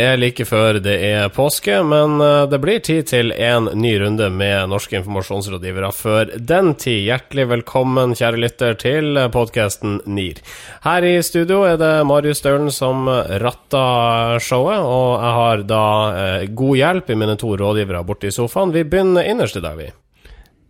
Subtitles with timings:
[0.00, 4.30] Er like før det er påske, men eh, det blir tid til en ny runde
[4.32, 5.90] med norske informasjonsrådgivere.
[5.92, 10.40] Før den tid, hjertelig velkommen, kjære lytter, til podkasten NIR.
[10.86, 15.84] Her i studio er det Marius Staulen som ratter showet, og jeg har da
[16.22, 18.72] eh, god hjelp i mine to rådgivere borte i sofaen.
[18.72, 19.90] Vi begynner innerst i dag, vi.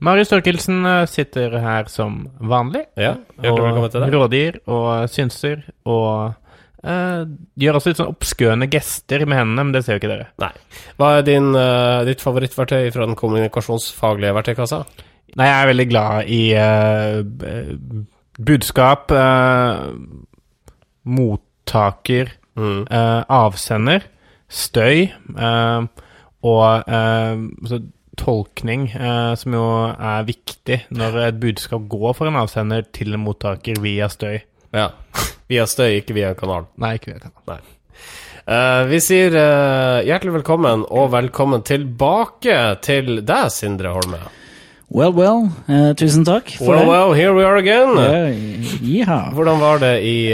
[0.02, 2.88] Marius Torkelsen eh, sitter her som vanlig.
[2.98, 4.10] Ja, hjertelig velkommen til deg.
[4.10, 6.38] Og rådgir og synser og
[6.80, 7.28] Uh,
[7.60, 10.28] gjør også litt sånn oppskøende gester med hendene, men det ser jo ikke dere.
[10.40, 10.48] Nei.
[10.96, 14.78] Hva er din, uh, ditt favorittverktøy fra den kommunikasjonsfaglige verktøykassa?
[15.36, 17.20] Nei, jeg er veldig glad i uh,
[18.40, 19.12] budskap,
[21.04, 22.80] mottaker, mm.
[23.36, 24.06] avsender,
[24.48, 25.10] støy
[26.48, 26.94] og
[28.20, 28.86] tolkning,
[29.36, 34.08] som jo er viktig når et budskap går for en avsender til en mottaker via
[34.12, 34.40] støy.
[34.72, 34.88] Ja.
[35.50, 36.68] Via støy, ikke via kanalen.
[36.78, 37.42] Nei, ikke via kanal.
[37.50, 37.60] Nei.
[38.50, 42.56] Uh, vi sier uh, hjertelig velkommen, og velkommen tilbake
[42.86, 44.22] til deg, Sindre Holme.
[44.90, 45.44] Well, well.
[45.70, 46.56] Uh, tusen takk.
[46.58, 46.88] well, det.
[46.88, 47.94] well, here we are again.
[48.82, 49.30] Yeah.
[49.30, 50.32] Hvordan var det i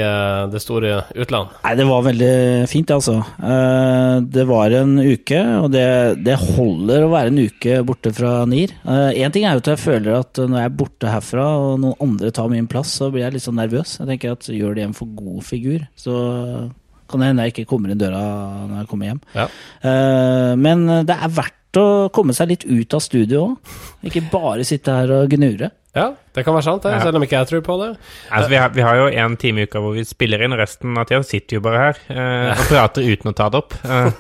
[0.49, 1.51] det store utland?
[1.61, 3.19] Nei, Det var veldig fint, altså.
[4.25, 5.85] det var en uke, og det,
[6.25, 8.73] det, holder å være en uke borte fra NIR.
[9.13, 12.09] Én ting er jo at jeg føler at når jeg er borte herfra, og noen
[12.09, 13.99] andre tar min plass, så blir jeg litt sånn nervøs.
[14.01, 16.17] Jeg tenker at gjør de en for god figur, så
[17.07, 18.25] kan det hende jeg ikke kommer inn døra
[18.65, 19.23] når jeg kommer hjem.
[19.37, 19.47] Ja.
[20.65, 23.75] men det er verdt å komme seg litt ut av studio òg.
[24.09, 25.71] Ikke bare sitte her og gnure.
[25.97, 27.89] Ja, det kan være sant, det, selv om ikke jeg tror på det.
[28.29, 30.97] Altså, vi, har, vi har jo en time i uka hvor vi spiller inn, resten
[31.01, 33.77] av tida sitter jo bare her eh, og prater uten å ta det opp.
[33.81, 34.11] Eh,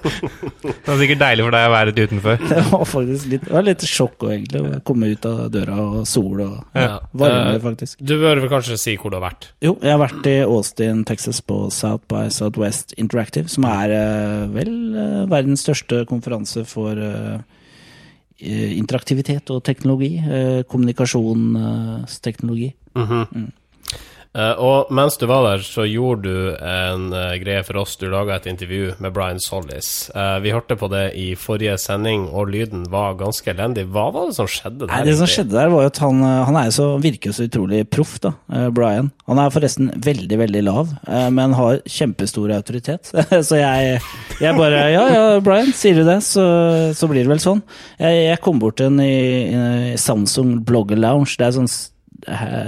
[0.64, 2.45] det var sikkert deilig for deg å være litt utenfor.
[2.56, 4.62] Det var faktisk litt, det var litt sjokk òg, egentlig.
[4.64, 8.01] Å komme ut av døra og sol og ja, varme, uh, faktisk.
[8.01, 9.51] Du bør vel kanskje si hvor du har vært?
[9.64, 14.48] Jo, jeg har vært i Austin, Texas på South by Southwest Interactive, som er uh,
[14.56, 17.39] vel uh, verdens største konferanse for Eh,
[18.39, 20.19] interaktivitet og teknologi.
[20.19, 22.74] Eh, kommunikasjonsteknologi.
[22.95, 23.27] Mm -hmm.
[23.30, 23.52] mm.
[24.36, 27.95] Uh, og mens du var der, så gjorde du en uh, greie for oss.
[27.97, 30.11] Du laga et intervju med Brian Sollis.
[30.13, 33.86] Uh, vi hørte på det i forrige sending, og lyden var ganske elendig.
[33.95, 34.92] Hva var det som skjedde der?
[34.92, 38.19] Nei, det som skjedde der, var at han, han er så, virker så utrolig proff,
[38.20, 38.35] da,
[38.77, 39.11] Brian.
[39.30, 40.92] Han er forresten veldig, veldig lav,
[41.33, 43.08] men har kjempestor autoritet.
[43.48, 43.98] så jeg,
[44.42, 46.45] jeg, bare Ja ja, Brian, sier du det, så,
[46.96, 47.64] så blir det vel sånn.
[47.96, 49.17] Jeg, jeg kom bort til en i,
[49.48, 51.33] i Samsung Blogger Lounge.
[51.39, 51.70] Det er sånn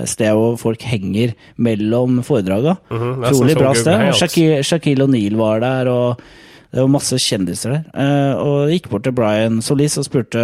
[0.07, 2.77] sted hvor folk henger mellom foredraga.
[2.91, 4.13] Mm -hmm, bra sted.
[4.15, 6.21] Shaquille, Shaquille O'Neal var der, og
[6.69, 7.85] det var masse kjendiser der.
[7.97, 10.43] Uh, og gikk bort til Brian Solis og spurte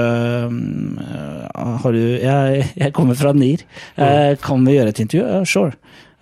[0.48, 3.64] uh, har du Jeg, jeg kommer fra NIR,
[3.98, 5.26] uh, kan vi gjøre et intervju?
[5.26, 5.72] Ja, sure.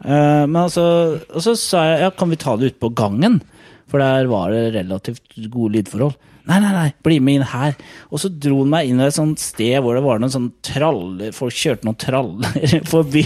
[0.03, 3.39] men altså, og så sa jeg ja, kan vi ta det ute på gangen?
[3.87, 5.23] For der var det relativt
[5.53, 6.17] gode lydforhold.
[6.43, 7.77] Nei, nei, nei, bli med inn her.
[8.11, 10.49] Og så dro han meg inn i et sånt sted hvor det var noen sånn
[10.67, 13.25] traller Folk kjørte noen traller forbi.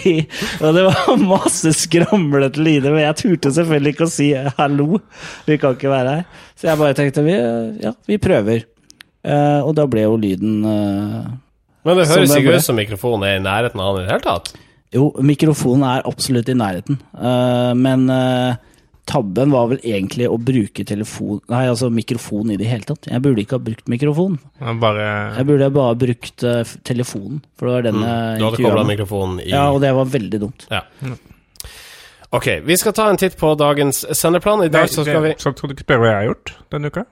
[0.61, 5.01] Og det var masse skramlete lyder, men jeg turte selvfølgelig ikke å si hallo.
[5.49, 6.45] Vi kan ikke være her.
[6.57, 7.37] Så jeg bare tenkte vi,
[7.85, 8.67] ja, vi prøver.
[9.27, 11.25] Uh, og da ble jo lyden uh,
[11.83, 14.23] Men det høres ikke ut som mikrofonen er i nærheten av han i det hele
[14.23, 14.53] tatt?
[14.95, 18.07] Jo, mikrofonen er absolutt i nærheten, uh, men
[19.07, 23.07] tabben var vel egentlig å bruke telefon Nei, altså mikrofon i det hele tatt.
[23.11, 24.37] Jeg burde ikke ha brukt mikrofon.
[24.83, 25.07] Bare...
[25.37, 28.05] Jeg burde bare brukt uh, telefonen, for det var den mm.
[28.09, 30.67] jeg Du hadde kobla mikrofonen i Ja, og det var veldig dumt.
[30.73, 30.83] Ja.
[32.35, 34.65] Ok, vi skal ta en titt på dagens sendeplan.
[34.67, 37.07] I dag så skal vi Skal du ikke spørre hva jeg har gjort denne uka?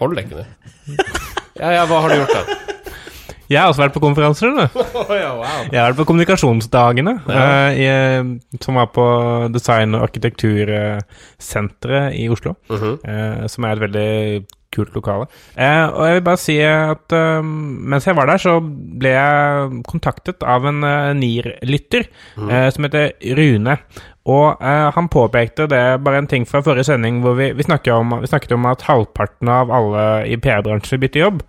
[0.00, 0.48] Hold deg ikke nå.
[1.54, 2.72] Ja, ja, hva har du gjort, da?
[3.54, 4.50] Jeg har også vært på konferanser.
[5.14, 5.44] Wow.
[5.70, 7.86] Jeg har vært på Kommunikasjonsdagene, uh, i,
[8.62, 9.04] som var på
[9.54, 12.50] Design- og arkitektursenteret i Oslo.
[12.70, 12.96] Uh -huh.
[13.04, 14.44] uh, som er et veldig
[14.74, 15.26] kult lokale.
[15.94, 17.12] og jeg vil bare si at
[17.44, 18.60] mens jeg var der, så
[18.98, 20.80] ble jeg kontaktet av en
[21.20, 22.02] NIR-lytter
[22.36, 22.70] -huh.
[22.70, 23.76] som heter Rune.
[24.26, 24.56] Og
[24.94, 28.26] han påpekte det bare en ting fra forrige sending hvor vi, vi, snakket, om, vi
[28.26, 31.42] snakket om at halvparten av alle i PR-bransjen bytter jobb.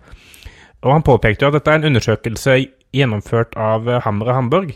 [0.86, 2.56] Og han påpekte jo at dette er en undersøkelse
[2.94, 4.74] gjennomført av Hammer og Hamburg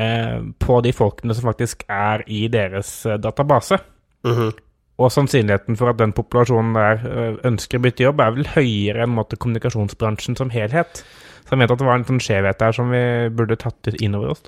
[0.00, 3.78] eh, på de folkene som faktisk er i deres eh, database.
[4.24, 4.52] Mm -hmm.
[4.98, 9.02] Og sannsynligheten for at den populasjonen der eh, ønsker å bytte jobb, er vel høyere
[9.02, 11.04] enn måtte, kommunikasjonsbransjen som helhet.
[11.44, 14.14] Så jeg mente at det var en sånn skjevhet der som vi burde tatt inn
[14.14, 14.42] over oss.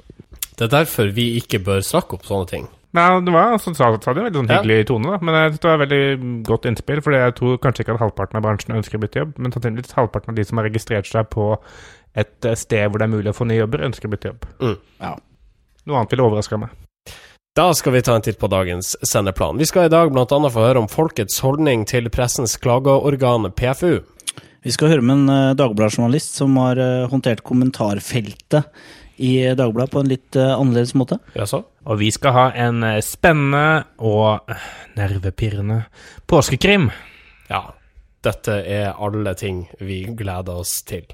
[0.59, 2.69] Det er derfor vi ikke bør snakke opp sånne ting.
[2.95, 4.87] Nei, det var sånn, sa, sa det veldig sånn hyggelig ja.
[4.87, 5.19] tone, da.
[5.27, 6.05] Men jeg det var veldig
[6.47, 7.03] godt innspill.
[7.03, 9.97] For jeg tror kanskje ikke at halvparten av bransjen ønsker å bytte jobb, men sannsynligvis
[9.99, 11.49] halvparten av de som har registrert seg på
[12.15, 14.49] et eh, sted hvor det er mulig å få nye jobber, ønsker å bytte jobb.
[14.63, 14.77] Mm.
[15.03, 15.13] Ja.
[15.85, 16.79] Noe annet ville overraska meg.
[17.55, 19.59] Da skal vi ta en titt på dagens sendeplan.
[19.59, 20.27] Vi skal i dag bl.a.
[20.27, 24.01] få høre om folkets holdning til pressens klageorgan PFU.
[24.65, 28.71] Vi skal høre med en uh, Dagbladet-journalist som har uh, håndtert kommentarfeltet
[29.17, 31.21] i Dagbladet på en litt uh, annerledes måte.
[31.37, 31.63] Jaså?
[31.85, 34.55] Og vi skal ha en spennende og
[34.97, 35.83] nervepirrende
[36.31, 36.89] påskekrim.
[37.51, 37.67] Ja.
[38.25, 41.05] Dette er alle ting vi gleder oss til.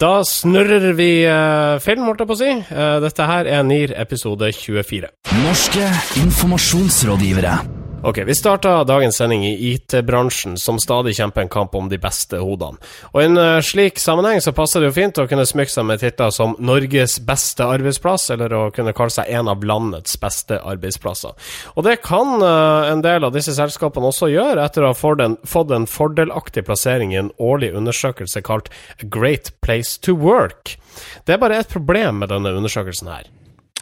[0.00, 2.50] Da snurrer vi uh, film, holdt jeg på å si.
[2.74, 5.14] Uh, dette her er NIR episode 24.
[5.44, 5.88] Norske
[6.24, 7.83] informasjonsrådgivere.
[8.06, 12.36] Ok, Vi starta dagens sending i IT-bransjen, som stadig kjemper en kamp om de beste
[12.36, 12.76] hodene.
[13.14, 15.86] Og I en uh, slik sammenheng så passer det jo fint å kunne smykke seg
[15.88, 20.58] med titler som Norges beste arbeidsplass, eller å kunne kalle seg en av landets beste
[20.60, 21.32] arbeidsplasser.
[21.72, 25.22] Og det kan uh, en del av disse selskapene også gjøre, etter å ha fått
[25.24, 28.68] en, fått en fordelaktig plassering i en årlig undersøkelse kalt
[28.98, 30.76] A Great Place to Work.
[31.24, 33.32] Det er bare et problem med denne undersøkelsen her.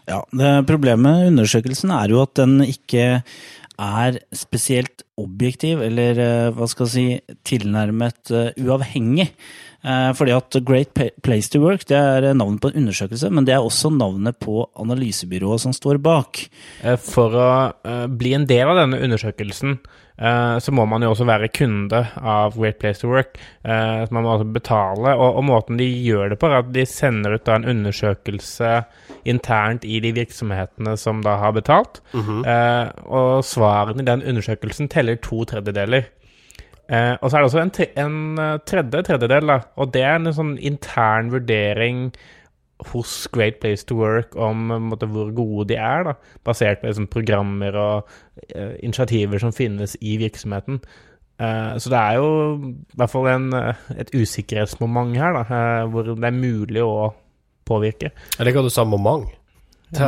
[0.06, 3.22] Ja, det Problemet med undersøkelsen er jo at den ikke
[3.80, 9.30] er spesielt objektiv, eller eh, hva skal jeg si, tilnærmet uh, uavhengig.
[9.82, 10.92] Uh, fordi at Great
[11.24, 14.66] Place to Work det er navnet på en undersøkelse, men det er også navnet på
[14.78, 16.44] analysebyrået som står bak.
[17.02, 19.80] For å bli en del av denne undersøkelsen,
[20.62, 23.40] så må man jo også være kunde av Great Place to Work.
[23.64, 26.84] Så man må altså betale, og, og måten de gjør det på, er at de
[26.86, 28.70] sender ut en undersøkelse
[29.26, 31.98] internt i de virksomhetene som da har betalt.
[32.12, 33.02] Mm -hmm.
[33.04, 36.06] Og svarene i den undersøkelsen teller to tredjedeler.
[36.92, 37.72] Uh, og så er det også en,
[38.04, 42.10] en eh, tredje tredjedel, da, og det er en sånn intern vurdering
[42.90, 47.08] hos Great Place to Work om måte, hvor gode de er, da, basert på liksom,
[47.12, 48.10] programmer og
[48.56, 50.82] uh, initiativer som finnes i virksomheten.
[51.42, 52.32] Uh, så det er jo
[52.72, 53.48] i hvert fall en,
[53.98, 57.12] et usikkerhetsmoment her, da, uh, hvor det er mulig å
[57.68, 58.12] påvirke.
[58.38, 59.30] Jeg liker at du sa moment.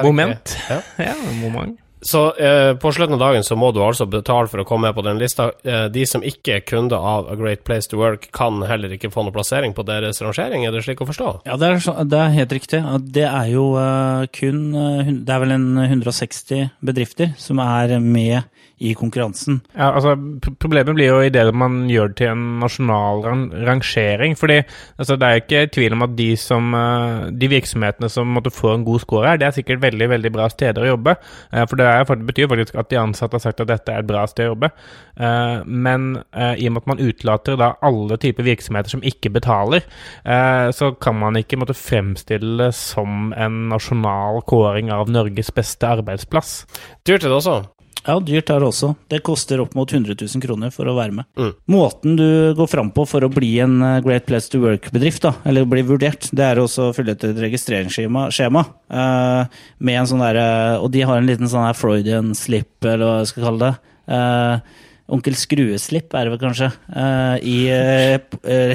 [0.02, 0.56] Moment.
[0.70, 0.80] Ja,
[1.10, 1.80] ja moment.
[2.04, 4.96] Så eh, på slutten av dagen så må du altså betale for å komme med
[4.96, 5.48] på den lista.
[5.64, 9.08] Eh, de som ikke er kunder av A Great Place to Work, kan heller ikke
[9.12, 11.30] få noe plassering på deres rangering, er det slik å forstå?
[11.48, 12.82] Ja, det er, så, det er helt riktig.
[13.14, 18.42] Det er jo uh, kun uh, Det er vel en 160 bedrifter som er med
[18.84, 19.60] i konkurransen.
[19.72, 20.16] Ja, altså
[20.60, 23.22] Problemet blir jo i det man gjør det til en nasjonal
[23.64, 24.34] rangering.
[24.36, 24.60] fordi
[24.98, 28.74] altså, Det er ikke tvil om at de, som, uh, de virksomhetene som måtte få
[28.74, 31.16] en god score her, det er sikkert veldig veldig bra steder å jobbe.
[31.54, 34.24] for det er, betyr faktisk at de ansatte har sagt at dette er et bra
[34.30, 34.70] sted å jobbe.
[35.18, 39.32] Uh, men uh, i og med at man utelater da alle typer virksomheter som ikke
[39.34, 39.86] betaler,
[40.26, 45.94] uh, så kan man ikke måtte fremstille det som en nasjonal kåring av Norges beste
[45.98, 46.62] arbeidsplass.
[47.06, 47.60] Dyrt er det også?
[48.04, 48.90] Ja, dyrt er det også.
[49.08, 51.28] Det koster opp mot 100 000 kroner for å være med.
[51.40, 51.52] Mm.
[51.72, 52.26] Måten du
[52.58, 56.44] går fram på for å bli en Great Place to Work-bedrift, eller bli vurdert, det
[56.44, 58.26] er også å fylle ut et registreringsskjema.
[58.34, 60.40] Skjema, uh, med en sånn der,
[60.84, 63.94] Og de har en liten sånn her Freudian slip, eller hva jeg skal kalle det.
[64.04, 64.82] Uh,
[65.14, 67.68] Onkel Skrueslipp er det vel kanskje, uh, i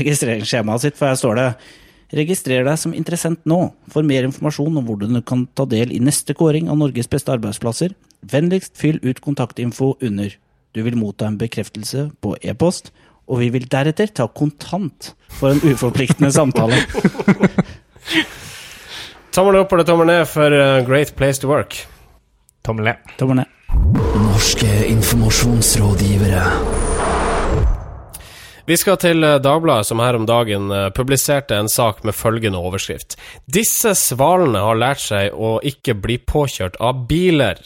[0.02, 1.52] registreringsskjemaet sitt, for her står det
[2.10, 3.60] Registrer deg som interessent nå.
[3.94, 7.34] For mer informasjon om hvordan du kan ta del i neste kåring av Norges beste
[7.36, 10.34] arbeidsplasser, vennligst fyll ut kontaktinfo under.
[10.76, 12.92] Du vil motta en bekreftelse på e-post,
[13.30, 16.82] og vi vil deretter ta kontant for en uforpliktende samtale.
[19.36, 20.50] tommel opp eller tommel ned for
[20.88, 21.86] Great Place to Work?
[22.66, 23.16] Tommel ned.
[23.18, 23.56] Tommel ned.
[24.20, 26.44] Norske informasjonsrådgivere.
[28.70, 32.60] Vi skal til eh, Dagbladet, som her om dagen eh, publiserte en sak med følgende
[32.62, 33.16] overskrift.
[33.50, 37.58] Disse svalene har lært seg å ikke bli påkjørt av biler.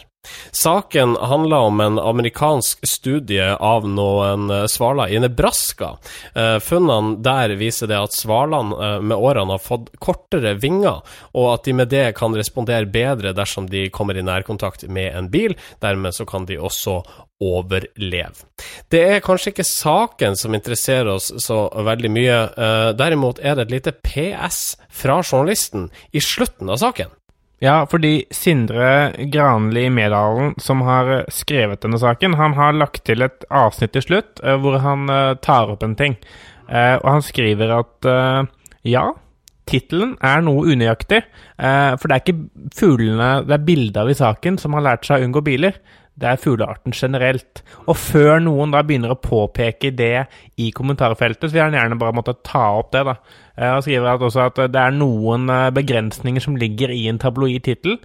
[0.51, 5.97] Saken handler om en amerikansk studie av noen eh, svaler i Nebraska.
[6.35, 11.01] Eh, funnene der viser det at svalene eh, med årene har fått kortere vinger,
[11.33, 15.31] og at de med det kan respondere bedre dersom de kommer i nærkontakt med en
[15.33, 15.57] bil.
[15.83, 17.01] Dermed så kan de også
[17.43, 18.47] overleve.
[18.93, 22.37] Det er kanskje ikke saken som interesserer oss så veldig mye,
[22.95, 27.11] derimot er det et lite PS fra journalisten i slutten av saken.
[27.61, 33.45] Ja, fordi Sindre Granli Medalen, som har skrevet denne saken, han har lagt til et
[33.53, 36.17] avsnitt til slutt uh, hvor han uh, tar opp en ting.
[36.73, 38.05] Og han skriver at
[38.87, 39.01] ja,
[39.67, 41.19] tittelen er noe unøyaktig.
[41.59, 45.21] for det er ikke fuglene det er bilde av i saken som har lært seg
[45.21, 45.75] å unngå biler
[46.19, 47.63] det er fuglearten generelt.
[47.89, 50.27] Og før noen da begynner å påpeke det
[50.61, 53.03] i kommentarfeltet, så vil han gjerne bare måtte ta opp det.
[53.07, 53.15] da.
[53.57, 57.61] Han skriver at også at det er noen eh, begrensninger som ligger i en tabloid
[57.67, 57.99] tittel,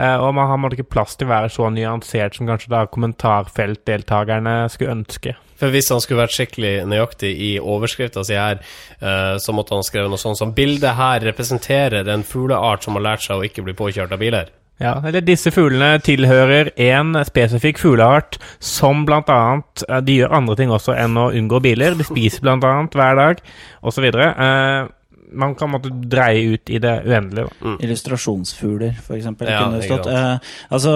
[0.00, 4.62] eh, og man har ikke plass til å være så nyansert som kanskje da kommentarfeltdeltakerne
[4.72, 5.36] skulle ønske.
[5.60, 8.64] For Hvis han skulle vært skikkelig nøyaktig i overskrifta si her,
[9.00, 13.04] eh, så måtte han skrevet noe sånt som 'Bildet her representerer en fugleart som har
[13.04, 14.63] lært seg å ikke bli påkjørt av biler'.
[14.82, 20.56] Ja, eller disse fuglene tilhører en spesifikk fugleart som blant annet eh, De gjør andre
[20.58, 21.94] ting også enn å unngå biler.
[21.98, 23.42] De spiser blant annet hver dag,
[23.86, 24.08] osv.
[24.10, 24.90] Eh,
[25.34, 27.50] man kan måtte dreie ut i det uendelige.
[27.60, 27.74] Da.
[27.86, 29.50] Illustrasjonsfugler, eksempel.
[29.50, 29.68] Ja.
[29.70, 30.94] Eh, altså,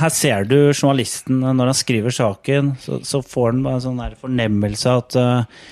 [0.00, 3.86] her ser du journalisten eh, når han skriver saken, så, så får han bare en
[3.88, 5.66] sånn fornemmelse at eh,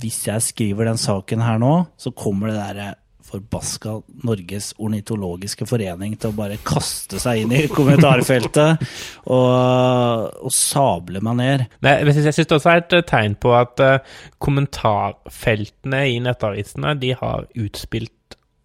[0.00, 2.88] hvis jeg skriver den saken her nå, så kommer det derre
[3.30, 3.96] forbaska
[4.26, 8.82] Norges ornitologiske forening til å bare kaste seg inn i kommentarfeltet
[9.30, 11.66] og, og sable meg ned.
[11.86, 16.96] Nei, jeg synes det også er et eh, tegn på at eh, kommentarfeltene i nettavisene
[17.00, 18.14] de har utspilt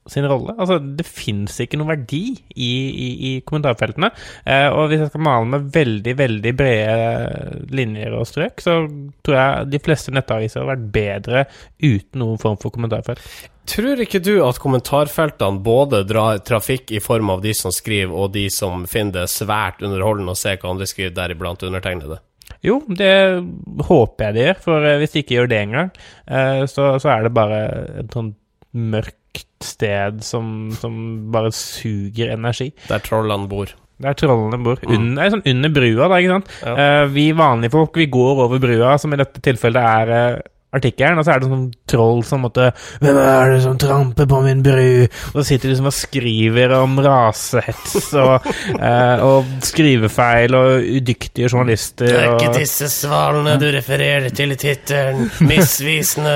[0.10, 0.54] sin rolle.
[0.60, 2.22] Altså, det fins ikke noe verdi
[2.54, 4.12] i, i, i kommentarfeltene.
[4.46, 8.78] Eh, og hvis jeg skal male med veldig, veldig brede linjer og strøk, så
[9.26, 11.44] tror jeg de fleste nettaviser har vært bedre
[11.82, 13.26] uten noen form for kommentarfelt.
[13.66, 18.36] Tror ikke du at kommentarfeltene både drar trafikk i form av de som skriver, og
[18.36, 22.22] de som finner det svært underholdende å se hva andre skriver, deriblant undertegnede?
[22.66, 23.42] Jo, det
[23.90, 25.94] håper jeg de gjør, for eh, hvis de ikke gjør det engang,
[26.30, 27.62] eh, så, så er det bare
[28.04, 28.36] et sånn
[28.76, 30.96] mørkt sted som, som
[31.34, 32.72] bare suger energi.
[32.90, 33.72] Der trollene bor.
[34.04, 34.82] Der trollene bor.
[34.84, 36.52] Under, nei, sånn under brua, da, ikke sant.
[36.66, 36.76] Ja.
[36.76, 40.44] Uh, vi vanlige folk, vi går over brua, som i dette tilfellet er uh,
[40.76, 42.70] artikkelen, og så er det sånn troll som måtte
[43.04, 45.06] Hvem er det som tramper på min bru?
[45.32, 48.48] Og så sitter de som og skriver om rasehets og,
[48.90, 52.16] eh, og skrivefeil og udyktige journalister.
[52.34, 55.30] og, disse svalene du refererer til i tittelen.
[55.48, 56.36] Misvisende.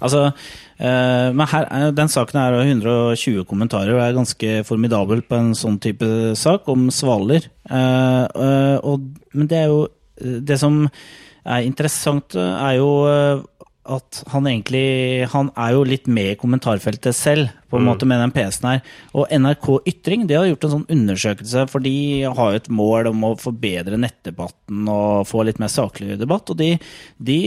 [0.00, 0.30] Altså,
[0.80, 5.78] men her, er- den saken er 120 kommentarer og er ganske formidabel på en sånn
[5.82, 6.06] type
[6.40, 7.44] sak om svaler.
[7.68, 8.98] Eh, eh,
[9.34, 9.88] men det er jo
[10.20, 10.82] Det som
[11.46, 13.40] er interessant, eh, er jo eh,
[13.90, 18.18] at han egentlig Han er jo litt med i kommentarfeltet selv, på en måte med
[18.22, 18.80] den PC-en her.
[19.14, 21.94] Og NRK Ytring de har gjort en sånn undersøkelse, for de
[22.26, 26.50] har jo et mål om å forbedre nettdebatten og få litt mer saklig debatt.
[26.50, 26.72] Og de,
[27.18, 27.38] de,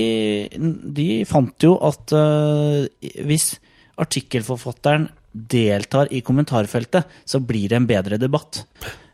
[0.99, 2.87] de fant jo at uh,
[3.27, 3.53] hvis
[4.01, 8.63] artikkelforfatteren deltar i kommentarfeltet, så blir det en bedre debatt.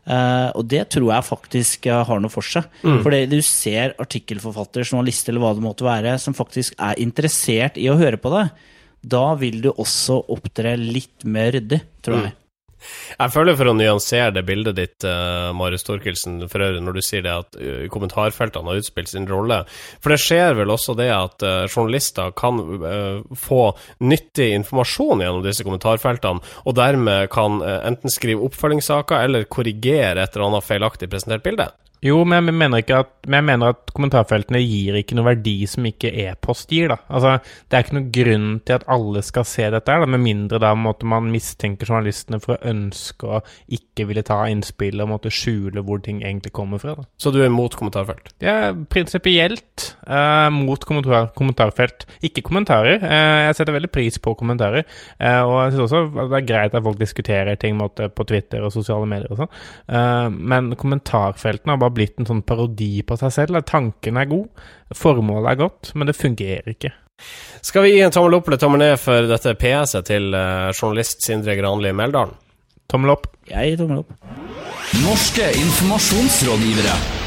[0.06, 2.66] Eh, og det tror jeg faktisk eh, har noe for seg.
[3.04, 7.88] for du ser artikkelforfatter, journalist eller hva det måtte være, som faktisk er interessert i
[7.92, 8.50] å høre på deg.
[9.00, 12.34] Da vil du også opptre litt mer ryddig, tror jeg.
[13.18, 17.02] Jeg føler for å nyansere det bildet ditt, uh, Marius Thorkildsen, for øvrig, når du
[17.04, 19.62] sier det at uh, kommentarfeltene har utspilt sin rolle.
[20.00, 22.60] For det skjer vel også det at uh, journalister kan
[23.36, 23.60] få
[24.04, 30.50] nyttig informasjon gjennom disse kommentarfeltene, og dermed kan enten skrive oppfølgingssaker eller korrigere et eller
[30.50, 31.70] annet feilaktig presentert bilde.
[32.04, 35.84] Jo, men jeg mener, at, men jeg mener at kommentarfeltene gir ikke noe verdi som
[35.88, 36.88] ikke e-post gir.
[36.88, 36.96] da.
[37.12, 37.34] Altså,
[37.68, 40.60] Det er ikke noen grunn til at alle skal se dette, her, da, med mindre
[40.62, 45.32] da måtte man mistenker journalistene for å ønske å ikke ville ta innspill og måtte
[45.34, 46.96] skjule hvor ting egentlig kommer fra.
[46.96, 47.04] da.
[47.20, 48.32] Så du er mot kommentarfelt?
[48.40, 52.06] Ja, prinsipielt eh, mot kommentar kommentarfelt.
[52.24, 52.96] Ikke kommentarer.
[53.04, 54.88] Eh, jeg setter veldig pris på kommentarer.
[55.18, 58.64] Eh, og jeg syns også det er greit at folk diskuterer ting måtte, på Twitter
[58.64, 59.52] og sosiale medier og sånn.
[59.92, 63.62] Eh, men kommentarfeltene har bare blitt en sånn parodi på seg selv.
[63.68, 64.66] Tanken er god,
[64.96, 66.92] formålet er godt, men det fungerer ikke.
[67.60, 71.26] Skal vi gi en tommel opp eller tommel ned for dette PS-et til eh, journalist
[71.26, 72.36] Sindre Granli Meldalen?
[72.90, 73.28] Tommel opp.
[73.50, 74.14] Jeg gir tommel opp.
[75.04, 77.19] Norske informasjonsrådgivere.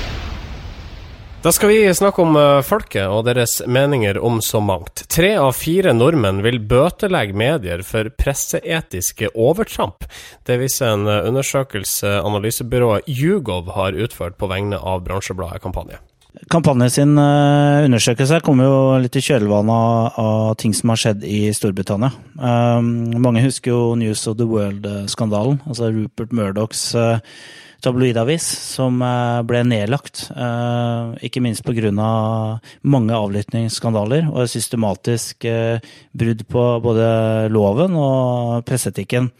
[1.43, 5.01] Da skal vi snakke om eh, folket og deres meninger om så mangt.
[5.12, 10.05] Tre av fire nordmenn vil bøtelegge medier for presseetiske overtramp.
[10.47, 16.00] Det viser en eh, undersøkelse analysebyrået Yougov har utført på vegne av bransjebladet Kampanje.
[16.47, 21.41] Kampanjen sin eh, undersøkelse kommer jo litt i kjølvannet av, ting som har skjedd i
[21.51, 22.13] Storbritannia.
[23.19, 25.59] Mange husker jo News of the World-skandalen.
[25.67, 26.93] Altså Rupert Murdochs
[27.83, 30.29] tabloidavis som eh, ble nedlagt.
[30.31, 31.91] eh, ikke minst pga.
[32.81, 35.79] mange avlyttingsskandaler og systematisk eh,
[36.13, 39.31] brudd på både loven og presseetikken.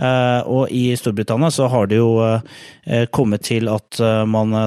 [0.00, 2.14] Og i Storbritannia så har det jo
[3.12, 3.98] kommet til at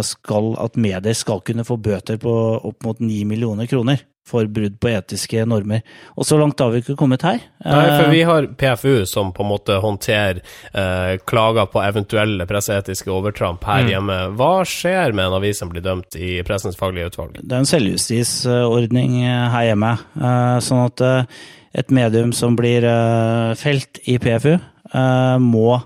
[0.06, 4.78] skal, at medier skal kunne få bøter på opp mot 9 millioner kroner for brudd
[4.80, 5.82] på etiske normer.
[6.16, 7.42] Og så langt har vi ikke kommet her.
[7.66, 10.40] Nei, for Eh, vi har PFU som på en måte håndterer
[10.74, 14.16] eh, klager på eventuelle presseetiske overtramp her hjemme.
[14.40, 17.36] Hva skjer med en avis som blir dømt i Pressens faglige utvalg?
[17.42, 19.92] Det er en selvjustisordning eh, her hjemme.
[20.16, 21.44] eh, Sånn at eh,
[21.84, 24.54] et medium som blir eh, felt i PFU,
[24.94, 25.82] eh, må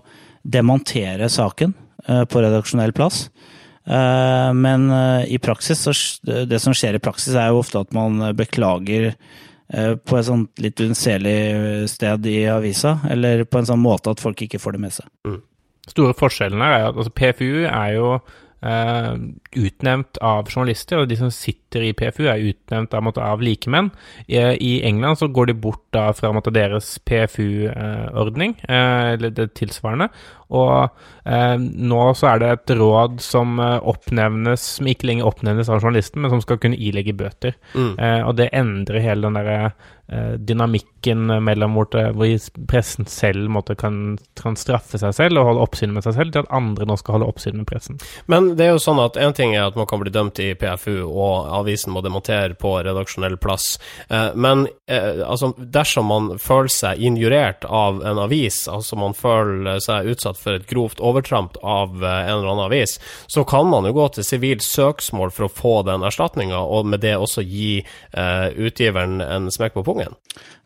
[0.47, 1.73] demontere saken
[2.07, 3.27] eh, på redaksjonell plass.
[3.87, 5.85] Eh, Men eh, i praksis,
[6.23, 10.63] det som skjer i praksis, er jo ofte at man beklager eh, på et sånt
[10.63, 11.37] litt unnselig
[11.91, 15.39] sted i avisa, eller på en sånn måte at folk ikke får det med seg.
[15.87, 18.17] store forskjellen her er at altså, PFU er jo
[18.57, 23.91] utnevnt av journalister, og de som sitter i PFU, er utnevnt av, måte, av likemenn.
[24.25, 29.51] I, I England så går de bort da fra måte, deres PFU-ordning, eh, eller det
[29.59, 30.09] tilsvarende,
[30.47, 30.89] og
[31.27, 35.81] eh, nå så er det et råd som eh, oppnevnes, som ikke lenger oppnevnes av
[35.81, 37.57] journalisten, men som skal kunne ilegge bøter.
[37.75, 37.93] Mm.
[37.99, 41.89] Eh, og det endrer hele den derre eh, dynamikken mellom hvor,
[42.69, 46.45] pressen selv måtte, kan, kan straffe seg selv og holde oppsyn med seg selv, til
[46.45, 47.99] at andre nå skal holde oppsyn med pressen.
[48.31, 50.53] Men det er jo sånn at en ting er at man kan bli dømt i
[50.57, 53.77] PFU, og avisen må demontere på redaksjonell plass.
[54.07, 59.81] Eh, men eh, altså, dersom man føler seg injurert av en avis, altså man føler
[59.83, 62.97] seg utsatt for et grovt overtramp av eh, en eller annen avis,
[63.27, 67.03] så kan man jo gå til sivilt søksmål for å få den erstatninga, og med
[67.05, 69.96] det også gi eh, utgiveren en smekk på pungen.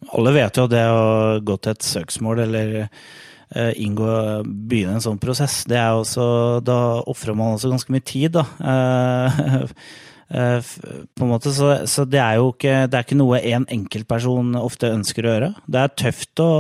[0.10, 4.14] Alle vet jo at det å gå til et søksmål eller eh, inngå,
[4.46, 6.78] begynne en sånn prosess, det er også Da
[7.10, 8.46] ofrer man også ganske mye tid, da.
[8.74, 9.44] Eh,
[10.42, 10.72] eh,
[11.14, 14.58] på en måte, så, så det er jo ikke, det er ikke noe en enkeltperson
[14.58, 15.54] ofte ønsker å gjøre.
[15.70, 16.52] Det er tøft å,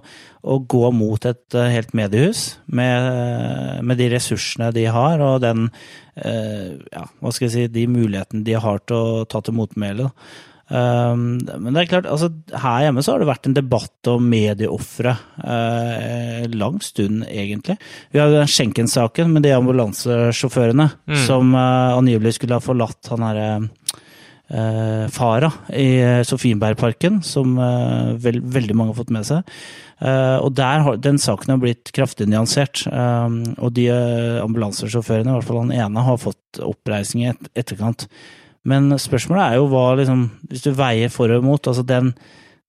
[0.00, 3.12] å gå mot et helt mediehus med,
[3.84, 5.68] med de ressursene de har, og den
[6.16, 10.06] ja, hva skal jeg si, de mulighetene de har til å ta til motmæle.
[10.66, 14.24] Um, men det er klart, altså, her hjemme så har det vært en debatt om
[14.32, 17.78] medieofre uh, lang stund, egentlig.
[18.10, 20.90] Vi har jo den Schenken-saken med de ambulansesjåførene
[21.26, 28.14] som uh, angivelig skulle ha forlatt han herre uh, Fara i eh, Sofienbergparken, som eh,
[28.22, 29.58] vel, veldig mange har fått med seg.
[29.98, 32.84] Eh, og der har, Den saken har blitt kraftig nyansert.
[32.90, 37.48] Um, og de eh, ambulansesjåførene, i hvert fall han ene, har fått oppreisning i et,
[37.56, 38.08] etterkant.
[38.66, 42.12] Men spørsmålet er jo hva liksom Hvis du veier for og imot, altså den,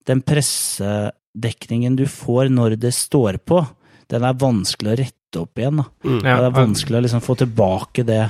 [0.07, 3.63] den pressedekningen du får når det står på,
[4.11, 5.81] den er vanskelig å rette opp igjen.
[5.81, 5.87] da.
[6.05, 6.21] Mm.
[6.21, 8.23] Ja, det er vanskelig å liksom få tilbake det.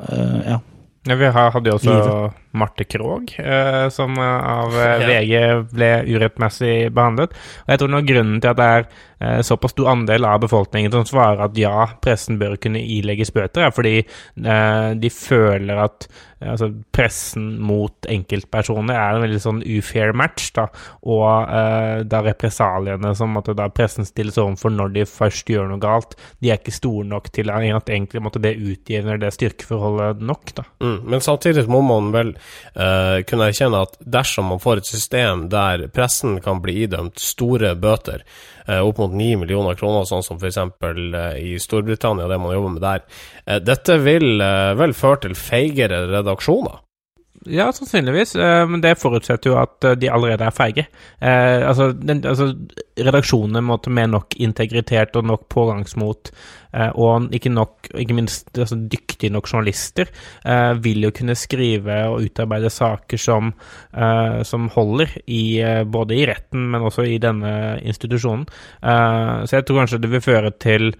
[0.00, 0.62] uh, ja.
[1.06, 2.38] Ja, vi hadde jo også Livet.
[2.56, 5.34] Marte Krogh, eh, som av eh, VG
[5.72, 7.34] ble urettmessig behandlet.
[7.66, 10.94] Og jeg tror nå grunnen til at det er eh, såpass stor andel av befolkningen
[10.94, 13.98] som svarer at ja, pressen bør kunne ilegges bøter, er fordi
[14.36, 16.04] de føler at
[16.44, 20.66] altså, pressen mot enkeltpersoner er en veldig sånn ufair match, da,
[21.08, 26.16] og da represaliene som måtte, da pressen stilles overfor når de først gjør noe galt,
[26.44, 30.66] de er ikke store nok til at egentlig måtte det utjevner det styrkeforholdet nok, da.
[30.84, 32.34] Mm, men samtidig må man vel
[32.74, 37.74] eh, kunne erkjenne at dersom man får et system der pressen kan bli idømt store
[37.78, 38.24] bøter,
[38.68, 40.58] uh, opp mot 9 millioner kroner, sånn som f.eks.
[40.82, 43.04] Uh, i Storbritannia, det man jobber med der,
[43.46, 46.82] eh, dette vil eh, vel føre til feigere redaksjoner?
[47.46, 50.86] Ja, sannsynligvis, eh, men det forutsetter jo at eh, de allerede er feige.
[51.20, 52.48] Eh, altså, altså,
[52.98, 56.32] redaksjonene måtte med nok integritet og nok pågangsmot,
[56.76, 60.10] og ikke, nok, ikke minst altså, dyktige nok journalister,
[60.84, 63.54] vil jo kunne skrive og utarbeide saker som,
[64.44, 68.44] som holder, i, både i retten, men også i denne institusjonen.
[68.82, 70.92] Så jeg tror kanskje det vil føre til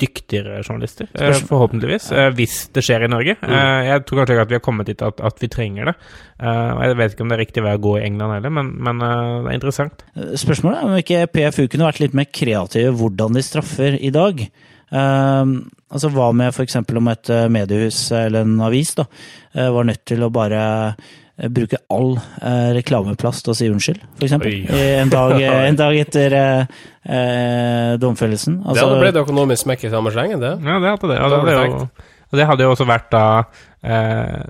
[0.00, 3.36] dyktigere journalister, eh, forhåpentligvis, eh, hvis det skjer i Norge.
[3.42, 5.94] Eh, Jeg tror kanskje ikke at vi har kommet dit at, at vi trenger det.
[6.40, 8.72] Eh, Jeg vet ikke om det er riktig vei å gå i England heller, men,
[8.82, 10.02] men det er interessant.
[10.16, 14.46] Spørsmålet er om ikke PFU kunne vært litt mer kreative hvordan de straffer i dag.
[14.92, 16.76] Altså Hva med f.eks.
[16.76, 19.04] om et eh, mediehus eller en avis da,
[19.54, 20.94] var nødt til å bare
[21.50, 24.34] bruke all eh, reklameplass til å si unnskyld, f.eks.
[24.38, 28.60] En, dag, eh, en dag etter eh, eh, domfellelsen.
[28.60, 30.52] det Altså, hadde blitt økonomisk smekk i samme slengen, det.
[30.62, 31.20] Ja, det hadde det.
[31.22, 31.86] Og Det det, jo,
[32.32, 33.24] og det hadde jo også vært da
[33.82, 34.42] eh,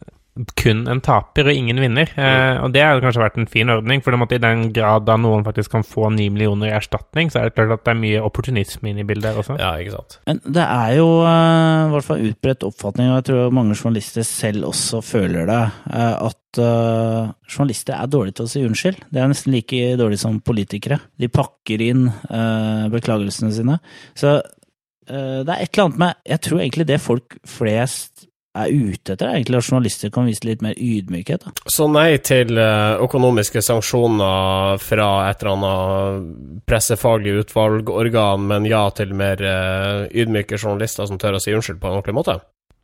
[0.57, 2.09] kun en taper og ingen vinner.
[2.17, 5.19] Eh, og det hadde kanskje vært en fin ordning, for det i den grad da
[5.21, 8.01] noen faktisk kan få ni millioner i erstatning, så er det klart at det er
[8.01, 9.59] mye opportunisme inne i bildet her også.
[9.61, 10.19] Ja, ikke sant.
[10.31, 14.27] Men det er jo eh, i hvert fall utbredt oppfatning, og jeg tror mange journalister
[14.27, 15.61] selv også føler det,
[15.93, 19.05] eh, at uh, journalister er dårlige til å si unnskyld.
[19.13, 20.99] Det er nesten like dårlig som politikere.
[21.21, 23.79] De pakker inn uh, beklagelsene sine.
[24.19, 28.69] Så uh, det er et eller annet med Jeg tror egentlig det folk flest er
[28.69, 31.47] ute etter, er egentlig at journalister kan vise litt mer ydmykhet.
[31.47, 31.71] Da.
[31.73, 39.15] Så nei til eh, økonomiske sanksjoner fra et eller annet pressefaglig utvalgorgan, men ja til
[39.17, 42.39] mer eh, ydmyke journalister som tør å si unnskyld på en ordentlig måte?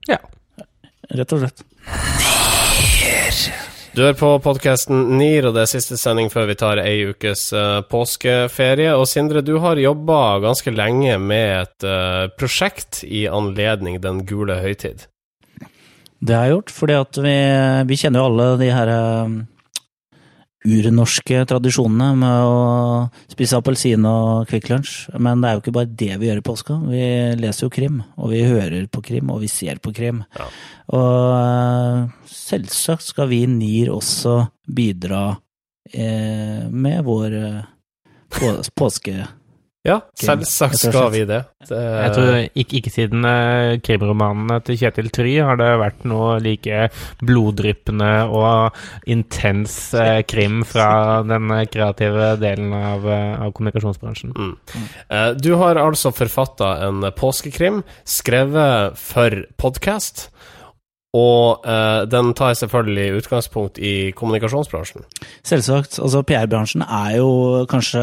[0.08, 0.20] Ja.
[1.08, 1.64] Rett og slett.
[3.98, 7.48] Du er på podkasten NIR, og det er siste sending før vi tar ei ukes
[7.56, 8.92] uh, påskeferie.
[8.94, 14.60] Og Sindre, du har jobba ganske lenge med et uh, prosjekt i anledning Den gule
[14.62, 15.08] høytid.
[16.18, 17.36] Det har jeg gjort, fordi at vi,
[17.88, 18.90] vi kjenner jo alle de her
[19.26, 19.36] um,
[20.66, 22.56] urnorske tradisjonene med å
[23.30, 24.96] spise appelsin og Kvikk Lunsj.
[25.22, 26.78] Men det er jo ikke bare det vi gjør i påska.
[26.90, 27.04] Vi
[27.38, 30.24] leser jo krim, og vi hører på krim, og vi ser på krim.
[30.38, 30.48] Ja.
[30.98, 35.24] Og eh, selvsagt skal vi NIR også bidra
[35.92, 37.66] eh, med vår eh,
[38.34, 39.20] på, påske...
[39.88, 41.40] Ja, selvsagt skal vi det.
[41.68, 46.36] det Jeg tror ikke, ikke siden eh, krimromanene til Kjetil Try har det vært noe
[46.44, 46.88] like
[47.24, 54.36] bloddryppende og intens eh, krim fra den kreative delen av, eh, av kommunikasjonsbransjen.
[54.36, 54.54] Mm.
[55.08, 60.28] Eh, Du har altså forfatta en påskekrim, skrevet for podkast.
[61.16, 65.06] Og eh, den tar selvfølgelig utgangspunkt i kommunikasjonsbransjen.
[65.46, 65.96] Selvsagt.
[66.04, 68.02] Altså, PR-bransjen er jo kanskje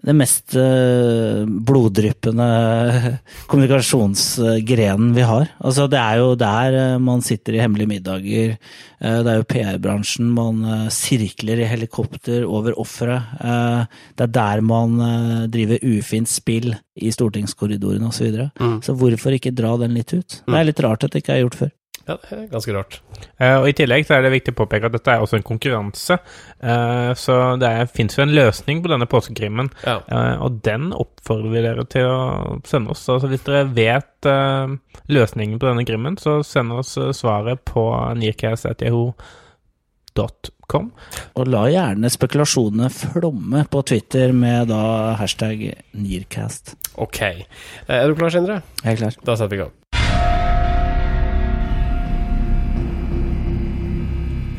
[0.00, 2.46] det mest eh, bloddryppende
[3.50, 5.50] kommunikasjonsgrenen vi har.
[5.60, 8.54] Altså, det er jo der eh, man sitter i hemmelige middager.
[8.56, 10.30] Eh, det er jo PR-bransjen.
[10.36, 10.62] Man
[10.94, 13.28] sirkler i helikopter over offeret.
[14.16, 14.96] Det er der man
[15.52, 18.20] driver ufint spill i stortingskorridorene osv.
[18.20, 18.50] Så, videre.
[18.60, 18.80] Mm.
[18.84, 20.40] så hvorfor ikke dra den litt ut?
[20.44, 21.70] Det er litt rart at det ikke er gjort før.
[22.08, 22.94] Ja, det er ganske rart.
[23.40, 25.44] Uh, og I tillegg så er det viktig å påpeke at dette er også en
[25.46, 26.14] konkurranse.
[26.62, 29.96] Uh, så det fins jo en løsning på denne påskekrimmen, Ja.
[30.10, 32.18] uh, og den oppfordrer vi dere til å
[32.66, 33.02] sende oss.
[33.12, 34.06] Altså Hvis dere vet
[35.10, 37.82] løsningen på denne krimmen, så send oss svaret på
[38.20, 40.86] nearcast.yahoo.com.
[41.40, 44.82] Og la gjerne spekulasjonene flomme på Twitter med da
[45.20, 45.58] hashtag
[45.96, 46.64] Nearcast.
[47.00, 47.20] Ok.
[47.88, 48.56] Er du klar, Sindre?
[48.84, 49.14] Jeg er klar.
[49.24, 49.74] Da setter vi i gang.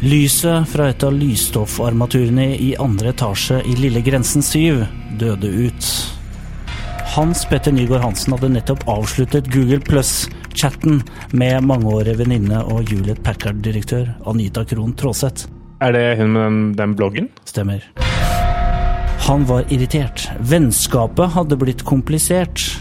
[0.02, 4.80] Lyset fra et av lysstoffarmaturene i andre etasje i Lille Grensen 7
[5.22, 5.90] døde ut.
[7.14, 11.04] Hans Petter Nygaard Hansen hadde nettopp avsluttet Google Plus-chatten
[11.38, 15.46] med mangeårig venninne og Juliet Packard-direktør Anita Krohn Traaseth.
[15.86, 17.30] Er det hun med den, den bloggen?
[17.46, 17.86] Stemmer.
[19.28, 20.32] Han var irritert.
[20.50, 22.72] Vennskapet hadde blitt komplisert.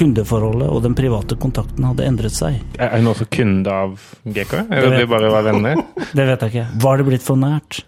[0.00, 2.56] Kundeforholdet og den private kontakten hadde endret seg.
[2.80, 4.54] Er hun også kunde av GK?
[4.72, 5.82] Eller de bare var venner?
[6.16, 6.66] Det vet jeg ikke.
[6.80, 7.82] Var det blitt for nært?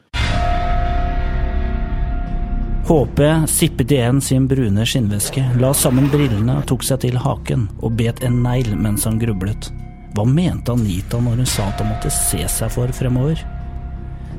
[2.82, 7.96] HP sippet igjen sin brune skinnveske, la sammen brillene og tok seg til haken og
[7.96, 9.70] bet en negl mens han grublet.
[10.12, 13.40] Hva mente Anita når hun sa at han måtte se seg for fremover?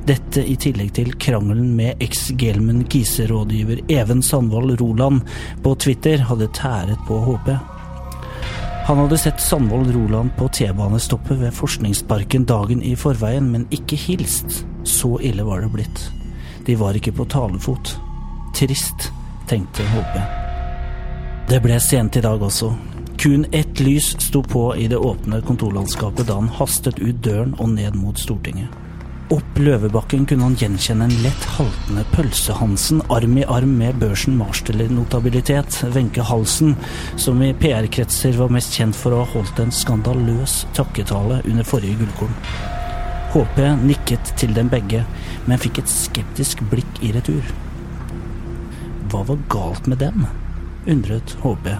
[0.03, 5.21] Dette i tillegg til krangelen med eks-Gelmen Kise-rådgiver Even Sandvold Roland
[5.63, 7.53] på Twitter hadde tæret på HP.
[8.89, 14.65] Han hadde sett Sandvold Roland på T-banestoppet ved Forskningsparken dagen i forveien, men ikke hilst.
[14.83, 16.03] Så ille var det blitt.
[16.67, 17.95] De var ikke på talefot.
[18.59, 19.07] Trist,
[19.47, 20.19] tenkte HP.
[21.47, 22.73] Det ble sent i dag også.
[23.23, 27.71] Kun ett lys sto på i det åpne kontorlandskapet da han hastet ut døren og
[27.77, 28.82] ned mot Stortinget.
[29.33, 35.79] Opp Løvebakken kunne han gjenkjenne en lett haltende Pølse-Hansen arm i arm med børsen Marsteller-notabilitet,
[35.95, 36.75] Wenche Halsen,
[37.17, 42.03] som i PR-kretser var mest kjent for å ha holdt en skandaløs takketale under forrige
[42.03, 42.35] gullkorn.
[43.33, 45.01] HP nikket til dem begge,
[45.47, 47.49] men fikk et skeptisk blikk i retur.
[49.09, 50.27] Hva var galt med dem?
[50.85, 51.73] undret HP.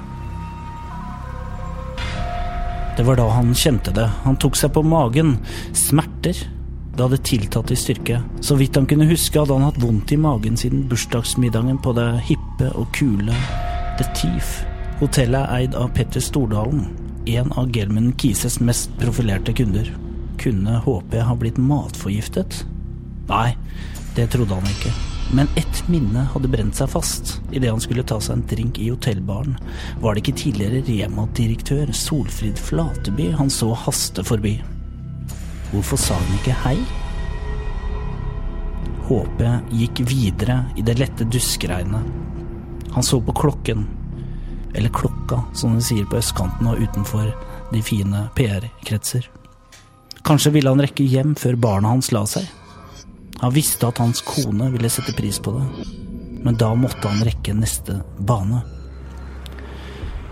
[2.97, 4.09] Det var da han kjente det.
[4.23, 5.37] Han tok seg på magen.
[5.75, 6.37] Smerter.
[6.93, 8.19] Det hadde tiltatt i styrke.
[8.41, 12.09] Så vidt han kunne huske, hadde han hatt vondt i magen siden bursdagsmiddagen på det
[12.27, 13.33] hippe og kule
[13.97, 14.59] The Thief.
[14.99, 16.85] Hotellet er eid av Petter Stordalen,
[17.25, 19.89] en av Gelman Kises mest profilerte kunder.
[20.37, 22.61] Kunne HP ha blitt matforgiftet?
[23.31, 23.55] Nei,
[24.13, 24.93] det trodde han ikke.
[25.33, 28.91] Men ett minne hadde brent seg fast idet han skulle ta seg en drink i
[28.91, 29.57] hotellbaren.
[30.03, 34.59] Var det ikke tidligere Rema-direktør Solfrid Flateby han så haste forbi?
[35.73, 36.77] Hvorfor sa han ikke hei?
[39.07, 42.05] Håpet gikk videre i det lette duskregnet.
[42.93, 43.87] Han så på klokken.
[44.73, 47.31] Eller klokka, som de sier på østkanten og utenfor
[47.73, 49.25] de fine PR-kretser.
[50.23, 52.45] Kanskje ville han rekke hjem før barna hans la seg.
[53.41, 55.89] Han visste at hans kone ville sette pris på det,
[56.45, 58.61] men da måtte han rekke neste bane.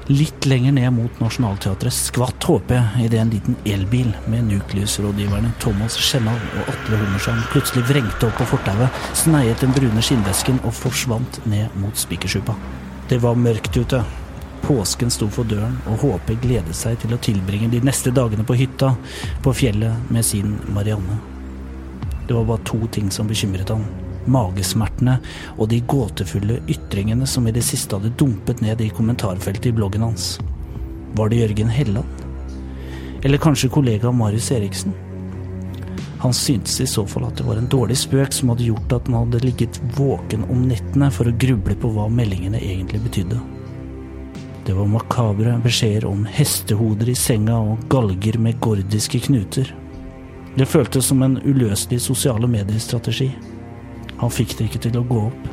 [0.08, 2.72] Litt lenger ned mot Nationaltheatret skvatt HP
[3.04, 8.50] idet en liten elbil med Nucleus-rådgiverne Thomas Skjennal og Atle Hummersand plutselig vrengte opp på
[8.56, 12.58] fortauet, sneiet den brune skinnvesken og forsvant ned mot Spikersuppa.
[13.12, 14.02] Det var mørkt ute.
[14.66, 18.58] Påsken sto for døren, og HP gledet seg til å tilbringe de neste dagene på
[18.58, 18.96] hytta
[19.46, 21.22] på fjellet med sin Marianne.
[22.28, 23.86] Det var bare to ting som bekymret han.
[24.26, 25.18] Magesmertene
[25.58, 30.06] og de gåtefulle ytringene som i det siste hadde dumpet ned i kommentarfeltet i bloggen
[30.06, 30.36] hans.
[31.18, 32.28] Var det Jørgen Helland?
[33.24, 34.94] Eller kanskje kollega Marius Eriksen?
[36.22, 39.08] Han syntes i så fall at det var en dårlig spøk som hadde gjort at
[39.10, 43.40] han hadde ligget våken om nettene for å gruble på hva meldingene egentlig betydde.
[44.66, 49.74] Det var makabre beskjeder om hestehoder i senga og galger med gordiske knuter.
[50.54, 53.32] Det føltes som en uløselig sosiale medier-strategi.
[54.20, 55.50] Han fikk det ikke til å gå opp.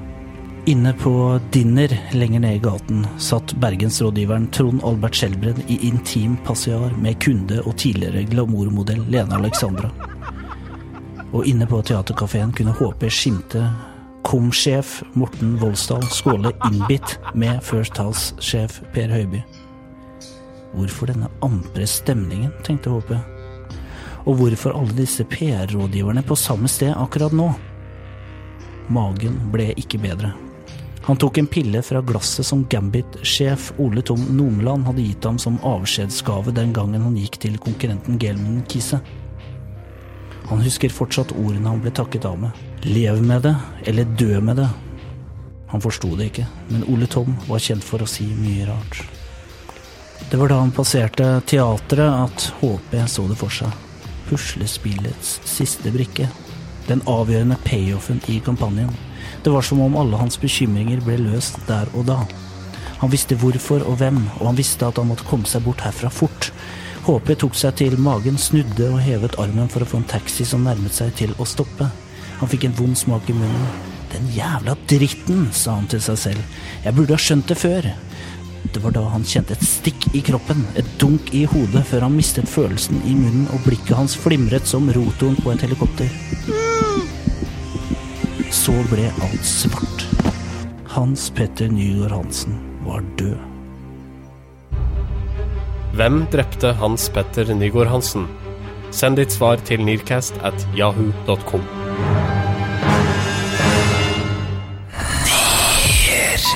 [0.69, 1.13] Inne på
[1.55, 7.63] Dinner lenger ned i gaten satt bergensrådgiveren Trond Albert Skjelbred i intim passiar med kunde
[7.63, 9.89] og tidligere glamourmodell Lene Alexandra.
[11.33, 13.63] Og inne på teaterkafeen kunne HP skimte
[14.29, 19.41] kom-sjef Morten Voldsdal skåle innbitt med First House-sjef Per Høiby.
[20.75, 23.15] Hvorfor denne ampre stemningen, tenkte HP.
[24.29, 27.49] Og hvorfor alle disse PR-rådgiverne på samme sted akkurat nå?
[28.89, 30.33] Magen ble ikke bedre.
[31.09, 35.61] Han tok en pille fra glasset som Gambit-sjef Ole Tom Nomeland hadde gitt ham som
[35.65, 39.01] avskjedsgave den gangen han gikk til konkurrenten Gelman Kise.
[40.51, 42.61] Han husker fortsatt ordene han ble takket av med.
[42.85, 43.55] Lev med det,
[43.89, 44.69] eller dø med det.
[45.69, 49.01] Han forsto det ikke, men Ole Tom var kjent for å si mye rart.
[50.29, 53.73] Det var da han passerte teatret at HP så det for seg.
[54.29, 56.29] Puslespillets siste brikke.
[56.89, 58.93] Den avgjørende payoffen i kampanjen.
[59.45, 62.23] Det var som om alle hans bekymringer ble løst der og da.
[62.99, 66.11] Han visste hvorfor og hvem, og han visste at han måtte komme seg bort herfra
[66.11, 66.51] fort.
[67.07, 70.65] HP tok seg til magen, snudde og hevet armen for å få en taxi som
[70.67, 71.87] nærmet seg til å stoppe.
[72.41, 73.71] Han fikk en vond smak i munnen.
[74.13, 76.59] Den jævla dritten, sa han til seg selv.
[76.85, 77.91] Jeg burde ha skjønt det før.
[78.73, 82.17] Det var da han kjente et stikk i kroppen, et dunk i hodet, før han
[82.17, 86.11] mistet følelsen i munnen og blikket hans flimret som rotoren på et helikopter.
[88.55, 90.05] Så ble alt svart.
[90.93, 93.39] Hans Petter Nygaard Hansen var død.
[95.99, 98.29] Hvem drepte Hans Petter Nygaard Hansen?
[98.95, 101.65] Send ditt svar til nearcast at yahoo.com.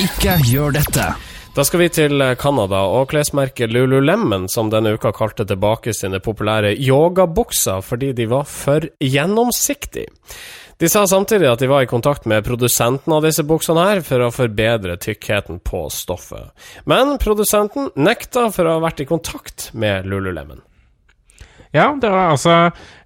[0.03, 1.13] Ikke gjør dette.
[1.53, 6.71] Da skal vi til Canada og klesmerket Lululemon, som denne uka kalte tilbake sine populære
[6.81, 10.09] yogabukser fordi de var for gjennomsiktige.
[10.81, 14.25] De sa samtidig at de var i kontakt med produsenten av disse buksene her for
[14.25, 16.57] å forbedre tykkheten på stoffet.
[16.89, 20.65] Men produsenten nekta for å ha vært i kontakt med Lululemon.
[21.73, 22.55] Ja, det var altså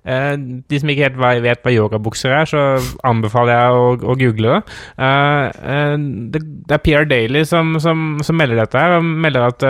[0.04, 0.32] eh,
[0.70, 2.64] De som ikke helt vet hva yogabukser er, så
[3.06, 4.78] anbefaler jeg å, å google det.
[5.06, 5.94] Eh, eh,
[6.34, 6.42] det.
[6.74, 9.68] er PR Daily som, som, som melder dette her, og melder at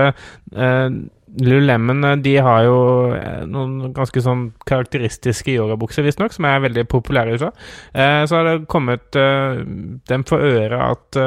[1.36, 2.76] Lululemon har jo
[3.12, 7.50] eh, noen ganske sånn karakteristiske yogabukser, visstnok, som er veldig populære i USA.
[7.92, 9.60] Eh, så har det kommet eh,
[10.08, 11.20] dem for øre at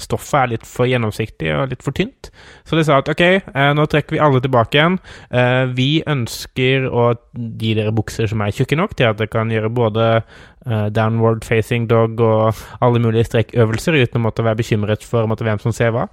[0.00, 2.30] stoffet er litt for gjennomsiktig og litt for tynt.
[2.68, 3.22] Så de sa at ok,
[3.76, 4.96] nå trekker vi alle tilbake igjen.
[5.76, 9.72] Vi ønsker å gi dere bukser som er tjukke nok til at dere kan gjøre
[9.74, 10.08] både
[10.96, 15.76] downward facing dog og alle mulige strekkøvelser uten å måtte være bekymret for hvem som
[15.76, 16.08] ser hva.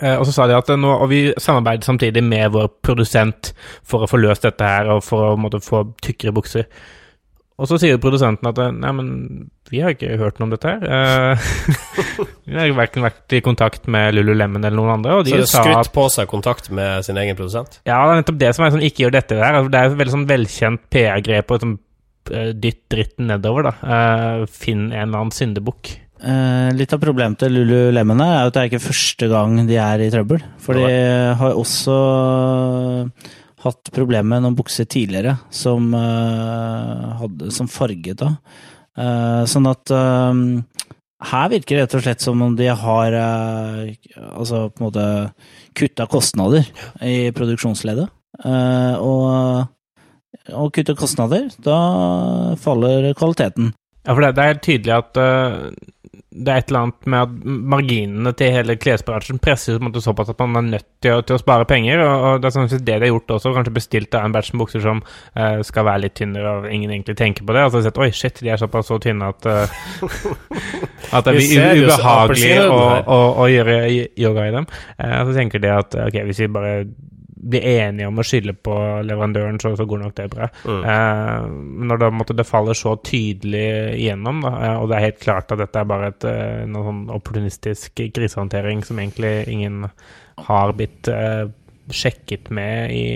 [0.00, 3.52] Og så sa de at nå, og vi samarbeider samtidig med vår produsent
[3.86, 6.68] for å få løst dette her, og for å måtte, få tykkere bukser.
[7.60, 9.08] Og så sier produsenten at nei, men
[9.68, 10.80] vi har ikke hørt noe om dette her.
[10.80, 11.50] Eh,
[12.48, 15.18] vi har verken vært i kontakt med Lululemon eller noen andre.
[15.20, 17.82] Og de så det skrytt på seg kontakt med sin egen produsent?
[17.84, 19.58] Ja, det er nettopp det som er sånn ikke gjør dette der.
[19.60, 21.76] Altså, det er et veldig sånn velkjent PR-grep og sånn,
[22.64, 24.00] dytt dritten nedover, da.
[24.48, 25.92] Finn en eller annen syndebukk.
[26.20, 30.02] Eh, litt av problemet til Lululemon er at det er ikke første gang de er
[30.04, 30.42] i trøbbel.
[30.60, 30.90] For de
[31.40, 31.96] har også
[33.64, 38.34] hatt problemer med noen bukser tidligere som, uh, hadde, som farget da.
[39.48, 39.88] Sånn at
[41.30, 45.04] her virker det rett og slett som om de har altså på en måte
[45.78, 46.66] kutta kostnader
[47.04, 48.10] i produksjonsleddet.
[48.98, 49.70] og
[50.56, 53.72] og kutte kostnader, da faller kvaliteten.
[54.06, 55.20] Ja, for det, det er tydelig at
[56.30, 60.38] det er et eller annet med at marginene til hele klesbransjen en måte såpass at
[60.38, 61.98] man er nødt til å, til å spare penger.
[62.04, 63.54] Og, og, det er sånn det de har gjort også.
[63.56, 67.16] Kanskje bestilt en batch med bukser som uh, skal være litt tynnere, og ingen egentlig
[67.18, 67.64] tenker på det.
[67.66, 69.76] Og så har jeg sett oi, shit, de er såpass så tynne at uh,
[71.16, 74.70] At det blir ubehagelig å, å, å, gjøre yoga i dem.
[75.02, 76.74] Uh, så tenker de at ok, hvis vi bare
[77.40, 78.74] blir enige om å skylde på
[79.06, 80.48] leverandøren, så, så går nok det bra.
[80.64, 80.82] Mm.
[80.92, 81.46] Eh,
[81.90, 85.54] når det, måtte, det, faller så tydelig igjennom, da, eh, og det er helt klart
[85.54, 89.88] at dette er bare et, eh, sånn opportunistisk krisehåndtering som egentlig ingen
[90.50, 91.46] har blitt eh,
[91.90, 93.06] sjekket med i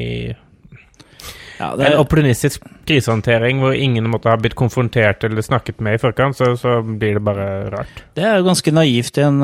[1.61, 5.99] Ja, det er en opportunistisk krisehåndtering hvor ingen måtte ha blitt konfrontert eller snakket med
[5.99, 8.03] i forkant, så, så blir det bare rart.
[8.17, 9.41] det er jo ganske naivt i en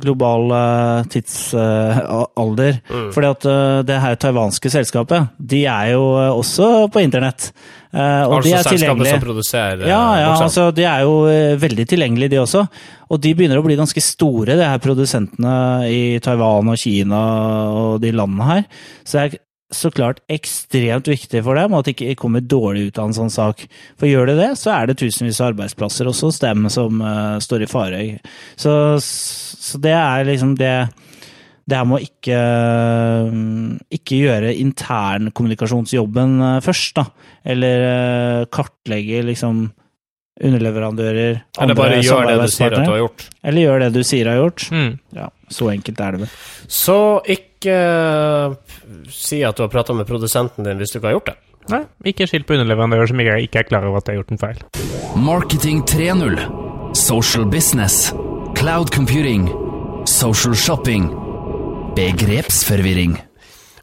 [0.00, 2.80] global global uh, tidsalder.
[2.90, 3.10] Mm.
[3.14, 7.52] Fordi at uh, det her taiwanske selskapet, de er jo eh, også på internett.
[7.88, 11.22] Uh, og de altså er selskapet som produserer eh, Ja, ja, altså de er jo
[11.24, 12.66] uh, veldig tilgjengelige, de også.
[13.08, 17.22] Og de begynner å bli ganske store, de her produsentene i Taiwan og Kina
[17.72, 18.66] og de landene her.
[19.04, 19.38] Så det er
[19.74, 23.32] så klart ekstremt viktig for dem at de ikke kommer dårlig ut av en sånn
[23.32, 23.66] sak.
[24.00, 27.36] For gjør de det, så er det tusenvis av arbeidsplasser også hos dem som uh,
[27.42, 28.00] står i fare.
[28.56, 30.72] Så, så det er liksom det
[31.68, 32.36] det her med å ikke,
[33.92, 37.34] ikke gjøre internkommunikasjonsjobben eh, først, da.
[37.44, 39.66] Eller uh, kartlegge liksom
[40.38, 43.26] underleverandører, Eller bare gjør det du sier at du har gjort.
[43.42, 44.64] Eller gjør det du sier har gjort.
[44.72, 44.90] Mm.
[45.18, 46.32] Ja, så enkelt er det vel.
[46.78, 48.54] Så ikke eh,
[49.10, 51.36] si at du har prata med produsenten din hvis du ikke har gjort det.
[51.68, 54.22] Nei, ikke skilt på underleverandører som ikke er, ikke er klar over at de har
[54.22, 54.62] gjort en feil.
[55.20, 56.38] Marketing 3.0.
[56.96, 58.14] Social business.
[58.56, 59.48] Cloud computing.
[60.08, 61.10] Social shopping.
[61.98, 63.18] Begrepsforvirring.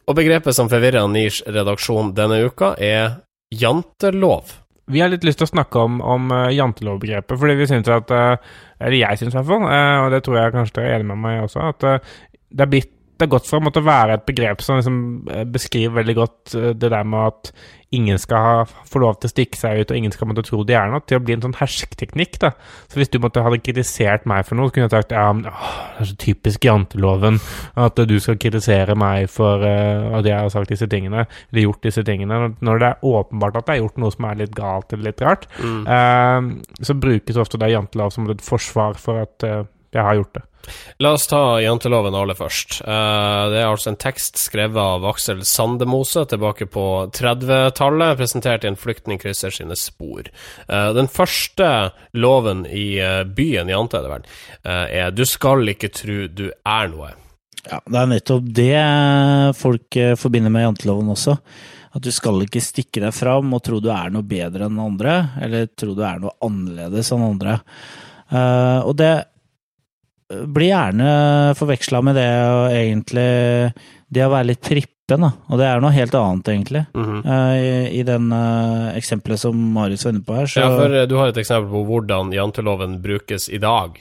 [0.06, 3.20] Og begrepet som forvirrer Nirs redaksjon denne uka, er
[3.54, 4.54] jantelov.
[4.90, 8.12] Vi har litt lyst til å snakke om, om uh, jantelovbegrepet, fordi vi syns at
[8.14, 8.36] uh,
[8.78, 11.22] Eller jeg syns i hvert fall, og det tror jeg kanskje dere er enig med
[11.22, 11.86] meg også, at
[12.52, 15.00] det er blitt det er gått fra å måtte være et begrep som liksom
[15.30, 17.52] uh, beskriver veldig godt uh, det der med at
[17.94, 18.54] ingen skal ha,
[18.90, 21.00] få lov til å stikke seg ut, og ingen skal måtte tro de er noe,
[21.06, 22.34] til å bli en sånn hersketeknikk.
[22.42, 22.50] da.
[22.90, 25.46] Så hvis du måtte hadde kritisert meg for noe, så kunne jeg sagt ja, men
[25.48, 27.38] åh, det er så typisk janteloven
[27.78, 31.62] at uh, du skal kritisere meg for uh, at jeg har sagt disse tingene, eller
[31.68, 32.40] gjort disse tingene.
[32.58, 35.22] Når- det er åpenbart at det er gjort noe som er litt galt eller litt
[35.24, 36.50] rart, eh,
[36.84, 39.62] så brukes ofte det jantelov som et forsvar for at eh,
[39.98, 40.44] jeg har gjort det.
[40.98, 42.80] La oss ta janteloven aller først.
[42.82, 48.72] Eh, det er altså en tekst skrevet av Aksel Sandemose tilbake på 30-tallet, presentert i
[48.72, 50.26] En flyktning krysser sine spor.
[50.66, 54.26] Eh, den første loven i eh, byen Jante, er det vel,
[54.66, 57.14] er 'du skal ikke tru du er noe'.
[57.66, 61.36] Ja, det er nettopp det folk forbinder med janteloven også.
[61.96, 65.14] At du skal ikke stikke deg fram og tro du er noe bedre enn andre,
[65.42, 67.56] eller tro du er noe annerledes enn andre.
[68.30, 69.14] Eh, og det
[70.28, 71.10] blir gjerne
[71.58, 73.26] forveksla med det og egentlig
[74.10, 75.30] Det å være litt prippen, da.
[75.50, 76.84] Og det er noe helt annet, egentlig.
[76.94, 77.20] Mm -hmm.
[77.26, 80.94] uh, I, I den uh, eksempelet som Marius var inne på her, så Ja, for
[80.94, 83.98] eh, du har et eksempel på hvordan janteloven brukes i dag.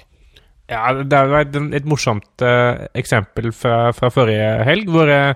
[0.66, 5.36] Ja, det er et, et morsomt uh, eksempel fra, fra forrige helg, hvor eh,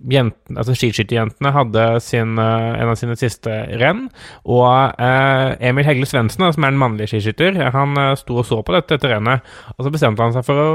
[0.00, 4.08] eh, jenten, altså skiskytterjentene hadde sin, eh, en av sine siste renn.
[4.44, 8.62] Og eh, Emil Hegle Svendsen, som er en mannlig skiskytter, han eh, sto og så
[8.62, 9.46] på dette dette rennet.
[9.76, 10.68] Og så bestemte han seg for å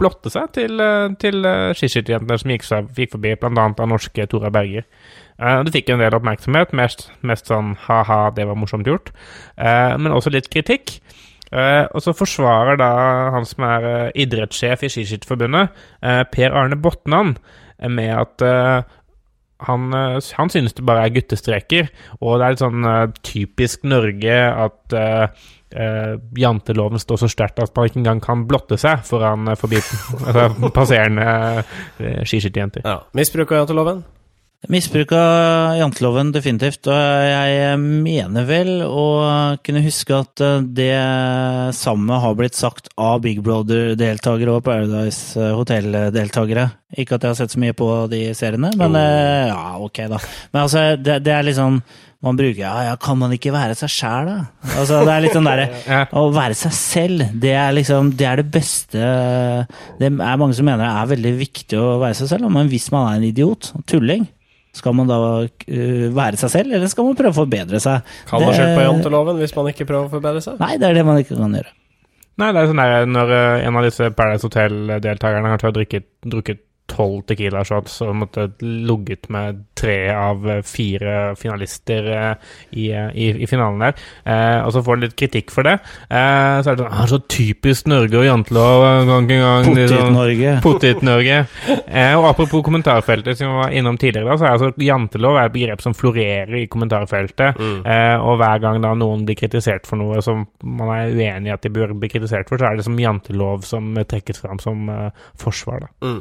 [0.00, 0.80] blotte seg til,
[1.20, 1.44] til
[1.76, 2.62] skiskytterjentene som gikk,
[2.96, 3.66] gikk forbi, bl.a.
[3.68, 4.86] av norske Tora Berger.
[5.36, 9.10] Det fikk en del oppmerksomhet, mest, mest sånn ha-ha, det var morsomt gjort,
[9.60, 11.02] men også litt kritikk.
[11.50, 12.90] Uh, og så forsvarer da
[13.34, 17.34] han som er uh, idrettssjef i Skiskytterforbundet, uh, Per Arne Botnan,
[17.88, 18.96] med at eh,
[19.68, 21.88] han, eh, han synes det bare er guttestreker,
[22.20, 25.00] og det er litt sånn eh, typisk Norge at
[25.70, 29.78] Uh, janteloven står så sterkt at man ikke engang kan blotte seg foran uh, forbi
[29.78, 31.26] altså, passerende
[31.62, 32.82] uh, skiskytterjenter.
[32.82, 32.96] Ja.
[33.14, 34.00] Misbruk av janteloven?
[34.68, 36.84] Misbruk av janteloven, definitivt.
[36.92, 39.06] Og jeg mener vel å
[39.64, 40.42] kunne huske at
[40.76, 40.92] det
[41.78, 46.68] samme har blitt sagt av Big Brother-deltakere og Paradise Hotel-deltakere.
[47.00, 49.48] Ikke at jeg har sett så mye på de seriene, men oh.
[49.48, 50.20] ja, ok, da.
[50.52, 51.80] Men altså, det, det er liksom
[52.20, 54.34] man bruker ja, ja, kan man ikke være seg sjæl, da?
[54.74, 55.68] Altså, det er litt sånn derre
[56.20, 59.06] Å være seg selv, det er liksom Det er det beste
[59.96, 62.90] Det er mange som mener det er veldig viktig å være seg selv, men hvis
[62.92, 64.28] man er en idiot, tulling,
[64.76, 68.06] skal man da øh, være seg selv, eller skal man prøve å forbedre seg?
[68.30, 70.58] Kan man skylde på janteloven hvis man ikke prøver å forbedre seg?
[70.62, 71.74] Nei, det er det man ikke kan gjøre.
[72.40, 76.62] Nei, det er sånn der når eh, en av disse Paradise Hotel-deltakerne har drukket, drukket
[76.90, 83.08] tolv Tequila shots og måtte ligget med tre av eh, fire finalister eh, i, eh,
[83.14, 83.94] i, i finalen der,
[84.26, 85.76] eh, og så får han litt kritikk for det,
[86.10, 89.70] eh, så er det sånn ah, Så typisk Norge og jantelov gang på gang.
[89.78, 90.54] litt sånn- Potet-Norge.
[90.66, 91.38] Potet-Norge.
[91.86, 95.48] Eh, og apropos kommentarfeltet, som vi var innom tidligere, da, så er altså jantelov er
[95.48, 97.56] et begrep som florerer i kommentarfeltet.
[97.60, 97.80] Mm.
[97.86, 101.54] Eh, og hver gang da noen blir kritisert for noe som man er uenig i
[101.54, 104.88] at de bør bli kritisert for, så er det som jantelov som trekkes fram som
[104.92, 105.10] eh,
[105.40, 105.86] forsvar.
[105.86, 105.90] da.
[106.06, 106.20] Mm.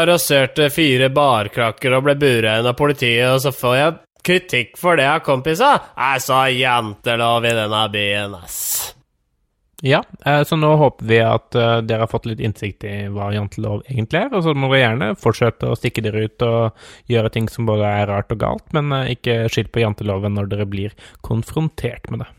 [0.00, 4.78] Jeg arresterte fire barkrakker og ble bura inn av politiet, og så får jeg kritikk
[4.80, 5.74] for det av kompisa.
[5.92, 8.94] Jeg sa jantelov i denne byen, ass.
[9.84, 13.28] Ja, eh, så nå håper vi at eh, dere har fått litt innsikt i hva
[13.36, 16.72] jantelov egentlig er, og så må dere gjerne fortsette å stikke dere ut og
[17.12, 20.48] gjøre ting som både er rart og galt, men eh, ikke skyld på janteloven når
[20.54, 22.30] dere blir konfrontert med det.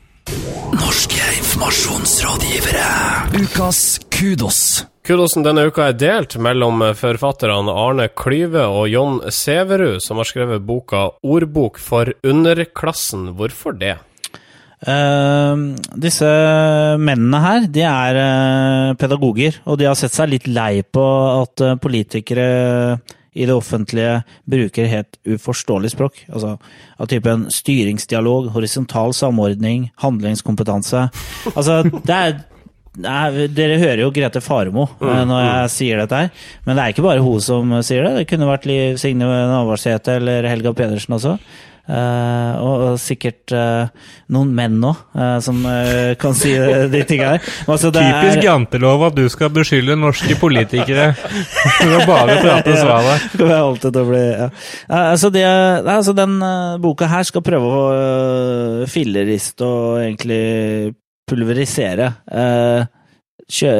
[0.73, 2.89] Norske informasjonsrådgivere.
[3.37, 4.81] Ukas kudos.
[5.01, 10.61] Kudosen denne uka er delt mellom forfatterne Arne Klyve og Jon Sæverud, som har skrevet
[10.61, 13.31] boka 'Ordbok for underklassen'.
[13.33, 13.95] Hvorfor det?
[14.85, 16.29] Uh, disse
[17.01, 21.01] mennene her, de er uh, pedagoger, og de har sett seg litt lei på
[21.41, 22.99] at uh, politikere
[23.33, 26.23] i det offentlige bruker helt uforståelig språk.
[26.29, 26.59] Altså
[27.01, 31.07] av typen styringsdialog, horisontal samordning, handlingskompetanse.
[31.55, 32.41] Altså, det er
[32.99, 36.93] Nei, dere hører jo Grete Faremo mm, når jeg sier dette her, men det er
[36.95, 38.15] ikke bare hun som sier det.
[38.19, 41.37] Det kunne vært Liv Signe Navarsete eller Helga Pedersen også.
[41.91, 43.89] Uh, og, og sikkert uh,
[44.31, 44.99] noen menn òg,
[45.43, 47.47] som eh, kan si de tinga her.
[47.65, 52.77] Altså, det Typisk er- jantelov at du skal beskylde norske politikere for å bare prate
[54.11, 54.47] bli ja.
[54.87, 60.41] Altså, det, altså Den eh, boka her skal prøve å uh, filleriste og egentlig
[61.31, 62.09] pulverisere.
[62.31, 62.83] Eh,
[63.51, 63.71] kjø,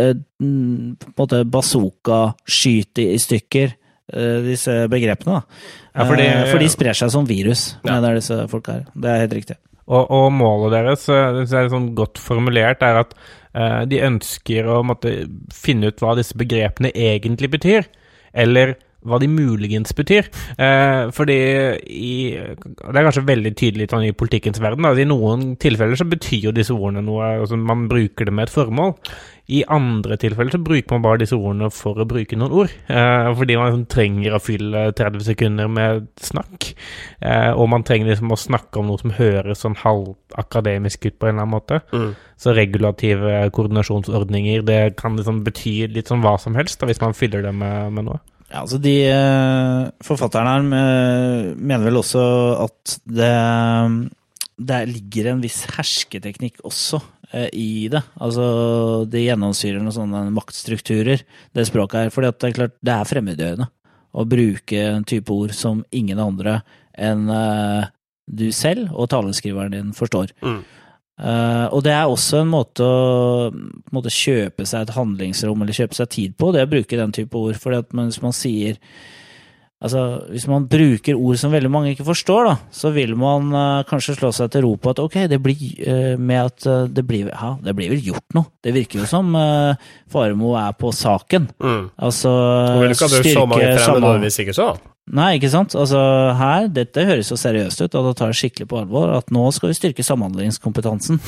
[0.42, 3.76] mm, på en måte bazooka, skyte i stykker
[4.12, 5.38] eh, disse begrepene.
[5.40, 5.42] da.
[5.96, 7.94] Ja, fordi- Eh, for de sprer seg som virus, Ja.
[8.00, 8.86] mener disse folka her.
[8.96, 9.56] Det er helt riktig.
[9.88, 13.14] Og, og målet deres, eh, det er sånn godt formulert, er at
[13.54, 17.86] eh, de ønsker å måtte, finne ut hva disse begrepene egentlig betyr,
[18.34, 18.76] eller
[19.08, 20.30] hva de muligens betyr.
[20.62, 21.38] Eh, fordi
[21.90, 24.86] i, Det er kanskje veldig tydelig sånn i politikkens verden.
[24.86, 24.94] Da.
[24.94, 28.54] I noen tilfeller så betyr jo disse ordene noe, altså man bruker det med et
[28.54, 28.96] formål.
[29.52, 32.74] I andre tilfeller så bruker man bare disse ordene for å bruke noen ord.
[32.88, 36.72] Eh, fordi man liksom trenger å fylle 30 sekunder med snakk.
[37.20, 41.28] Eh, og man trenger liksom å snakke om noe som høres sånn halvakademisk ut på
[41.28, 41.82] en eller annen måte.
[41.92, 42.14] Mm.
[42.42, 47.18] Så regulative koordinasjonsordninger, det kan liksom bety litt sånn hva som helst da, hvis man
[47.18, 48.22] fyller det med, med noe.
[48.52, 52.24] Ja, altså de eh, Forfatterne her eh, mener vel også
[52.66, 53.32] at det,
[54.60, 57.00] det ligger en viss hersketeknikk også
[57.32, 58.04] eh, i det.
[58.20, 61.24] Altså det gjennomsyrer noen sånne maktstrukturer,
[61.56, 62.12] det språket her.
[62.14, 63.70] For det er klart, det er fremmedgjørende
[64.12, 66.60] å bruke en type ord som ingen andre
[67.00, 67.90] enn eh,
[68.32, 70.36] du selv og taleskriveren din forstår.
[70.44, 70.62] Mm.
[71.22, 75.78] Eh, og det er også en måte å en måte kjøpe seg et handlingsrom eller
[75.78, 77.58] kjøpe seg tid på, det å bruke den type ord.
[77.78, 78.80] at hvis man sier
[79.82, 83.82] Altså, Hvis man bruker ord som veldig mange ikke forstår, da, så vil man uh,
[83.90, 87.02] kanskje slå seg til ro på at ok, det blir uh, med at uh, det
[87.10, 88.52] blir Ja, det blir vel gjort noe.
[88.62, 89.74] Det virker jo som uh,
[90.06, 91.50] Faremo er på saken.
[91.58, 91.90] Mm.
[91.98, 92.30] Altså
[92.94, 94.22] styrke fremmedord
[95.12, 95.16] så.
[95.18, 95.76] Nei, ikke sant?
[95.76, 96.00] Altså
[96.40, 99.44] her, Dette høres jo seriøst ut, og da tar jeg skikkelig på alvor at nå
[99.52, 101.20] skal vi styrke samhandlingskompetansen.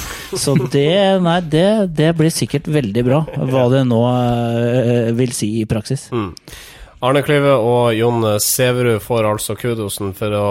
[0.44, 1.68] Så det, nei, det,
[1.98, 6.08] det blir sikkert veldig bra, hva det nå øh, vil si i praksis.
[6.16, 6.32] Mm.
[7.04, 10.48] Arne Klyve og Jon Sæverud får altså kudosen for å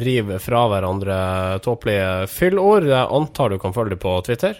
[0.00, 1.18] rive fra hverandre
[1.60, 2.88] tåpelige fyllord.
[2.88, 4.56] Jeg antar du kan følge dem på Twitter?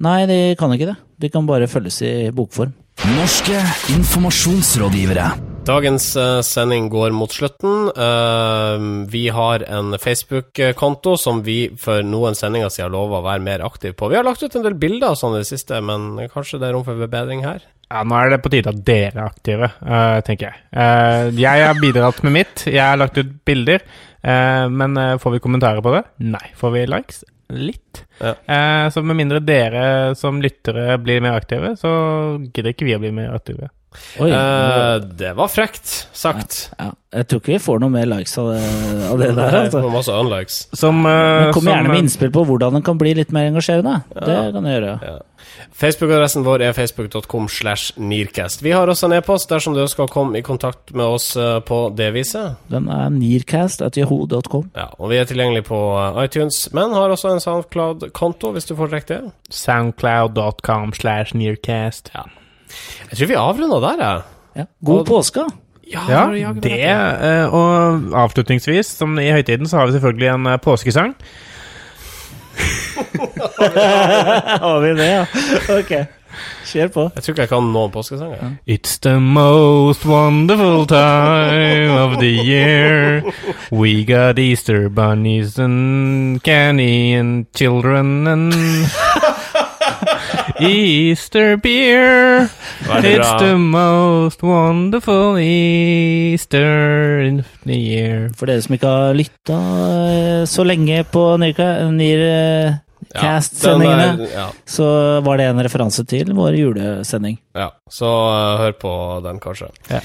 [0.00, 0.96] Nei, de kan ikke det.
[1.20, 2.72] De kan bare følges i bokform.
[3.18, 3.60] Norske
[3.98, 5.57] informasjonsrådgivere.
[5.68, 7.90] Dagens eh, sending går mot slutten.
[7.96, 13.64] Eh, vi har en Facebook-konto som vi for noen sendinger siden lova å være mer
[13.66, 14.08] aktiv på.
[14.08, 16.70] Vi har lagt ut en del bilder og sånn i det siste, men kanskje det
[16.70, 17.60] er rom for forbedring her?
[17.90, 21.36] Ja, nå er det på tide at dere er aktive, eh, tenker jeg.
[21.36, 22.64] Jeg har bidratt med mitt.
[22.64, 23.84] Jeg har lagt ut bilder.
[24.68, 26.02] men får vi kommentarer på det?
[26.18, 26.48] Nei.
[26.56, 27.24] Får vi likes?
[27.48, 28.04] Litt.
[28.20, 28.34] Ja.
[28.44, 31.90] Eh, så med mindre dere som lyttere blir mer aktive, så
[32.52, 33.70] gidder ikke vi å bli mer aktive.
[34.20, 36.58] Oi, uh, det var frekt sagt.
[36.76, 38.60] ja, jeg tror ikke vi får noe mer likes av det,
[39.08, 39.56] av det der.
[39.62, 39.80] Altså.
[39.84, 40.58] var masse unlikes.
[40.76, 43.32] Som, uh, Men kom som, gjerne med eh, innspill på hvordan den kan bli litt
[43.34, 44.02] mer engasjerende.
[44.12, 44.94] Det kan du gjøre.
[45.06, 45.16] Ja.
[45.78, 48.62] Facebook-adressen vår er facebook.com slash nearcast.
[48.66, 51.30] Vi har også en e-post dersom du ønsker å komme i kontakt med oss
[51.68, 52.58] på det viset.
[52.72, 54.72] Den er nearcast.yahoo.com.
[54.76, 55.78] Ja, og vi er tilgjengelig på
[56.24, 59.32] iTunes, men har også en SoundCloud-konto, hvis du foretrekker det.
[59.62, 62.12] Soundcloud.com slash nearcast.
[63.10, 64.22] Jeg tror vi avrunder der, jeg.
[64.56, 64.64] Ja.
[64.84, 65.46] God Og- påske!
[65.88, 66.02] Ja,
[66.36, 71.14] jaggu det, eh, og avslutningsvis, som i høytiden, så har vi selvfølgelig en eh, påskesang.
[74.60, 75.26] Har vi det, ja?
[75.78, 75.92] Ok.
[76.68, 77.04] Kjør på.
[77.16, 78.50] Jeg tror ikke jeg kan noen påskesanger.
[78.68, 83.22] It's the most wonderful time of the year.
[83.72, 88.52] We got Easter bunnies and candy and children and
[90.60, 92.48] Easter beer.
[92.88, 98.28] It's the most wonderful Easter in the year.
[98.36, 99.58] For dere som ikke har lytta
[100.10, 102.74] eh, så lenge på Nir, eh,
[103.14, 104.84] Cast-sendingene, ja, Ja, så
[105.24, 107.38] var det en referanse til vår julesending.
[107.54, 107.70] ja.
[107.88, 108.90] Så uh, hør på
[109.24, 109.68] den, kanskje.
[109.90, 110.00] Ja.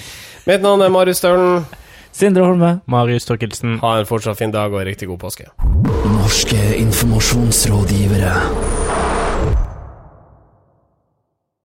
[0.47, 1.66] Mitt navn er Marius Stølen.
[2.14, 2.80] Sindre Holme.
[2.88, 3.80] Marius Torkelsen.
[3.82, 5.49] Ha en fortsatt fin dag og en riktig god påske.
[6.14, 8.32] Norske informasjonsrådgivere.